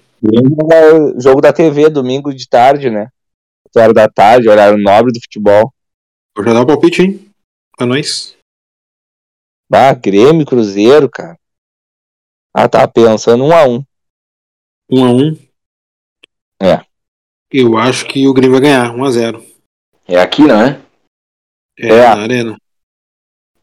[0.73, 3.09] É Jogo da TV, domingo de tarde, né?
[3.67, 5.73] 8 horas da tarde, horário nobre do futebol.
[6.37, 7.33] Vou já dar o palpite, hein?
[7.77, 8.37] Pra nós.
[9.73, 11.37] Ah, Grêmio, Cruzeiro, cara.
[12.55, 13.85] Ah, tá pensando um a um.
[14.91, 15.39] Um a um.
[16.63, 16.85] É.
[17.51, 18.95] Eu acho que o Grêmio vai ganhar.
[18.95, 19.45] 1 a 0
[20.07, 20.81] É aqui, não é?
[21.79, 22.15] É, É.
[22.15, 22.57] na arena.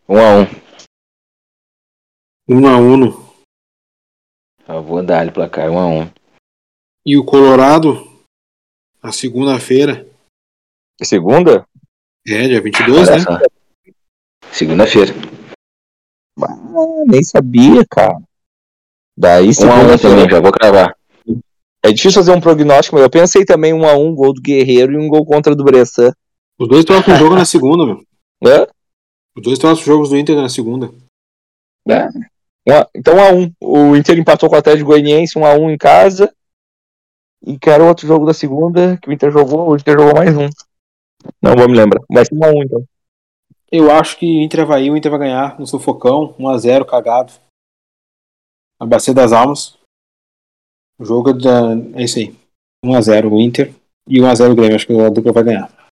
[0.08, 0.44] Um a um.
[2.50, 3.28] 1 a 1 no-
[4.68, 6.10] Eu vou dar ali placar, um a um.
[7.06, 8.06] E o Colorado,
[9.02, 10.08] na segunda-feira,
[11.04, 11.66] Segunda?
[12.28, 13.46] é, dia 22, Olha né?
[14.52, 15.14] Segunda-feira.
[16.42, 18.18] Ah, nem sabia, cara.
[19.18, 20.96] Daí, Um a um segunda também, já vou cravar.
[21.84, 24.94] É difícil fazer um prognóstico, mas eu pensei também um a um, gol do Guerreiro
[24.94, 26.12] e um gol contra do Bressan.
[26.60, 28.04] Os dois próximos jogos na segunda, meu.
[28.44, 28.68] Hã?
[29.38, 30.92] Os dois próximos jogos do Inter na segunda.
[32.68, 33.54] A- então um a um.
[33.62, 36.34] O Inter empatou com o Atlético Goianiense, um a um em casa.
[37.46, 40.16] E que era o outro jogo da segunda que o Inter jogou, o Inter jogou
[40.16, 40.50] mais um.
[41.42, 42.02] Não vou me lembrar.
[42.10, 42.84] Mas um a um, então.
[43.72, 47.34] Eu acho que Inter vai o Inter vai ganhar no sufocão, 1 a 0 cagado.
[48.80, 49.78] Na Bacia das Almas.
[51.00, 52.00] O jogo é, da...
[52.00, 52.36] é isso aí.
[52.84, 53.74] 1 a 0 o Inter
[54.08, 54.76] e 1 a 0 o Grêmio.
[54.76, 55.87] Acho que a dupla vai ganhar.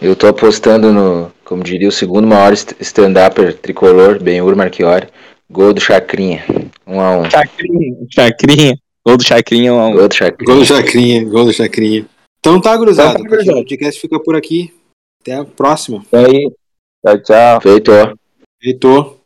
[0.00, 5.08] Eu tô apostando no, como diria o segundo maior st- stand-upper tricolor, Benhur Marchiori.
[5.50, 6.44] Gol do Chacrinha.
[6.86, 7.30] Um a um.
[7.30, 7.96] Chacrinha.
[8.12, 8.78] Chacrinha.
[9.04, 9.94] Gol do Chacrinha, um a um.
[9.94, 10.46] Gol do Chacrinha.
[10.46, 12.06] Gol do Chacrinha, gol do Chacrinha.
[12.38, 13.18] Então tá, gurizada.
[13.18, 13.52] Então tá.
[13.52, 14.72] O podcast fica por aqui.
[15.22, 16.04] Até a próxima.
[16.12, 16.52] E aí?
[17.04, 17.60] Tchau, tchau.
[17.60, 18.14] Feito, ó.
[18.62, 19.17] Heitor.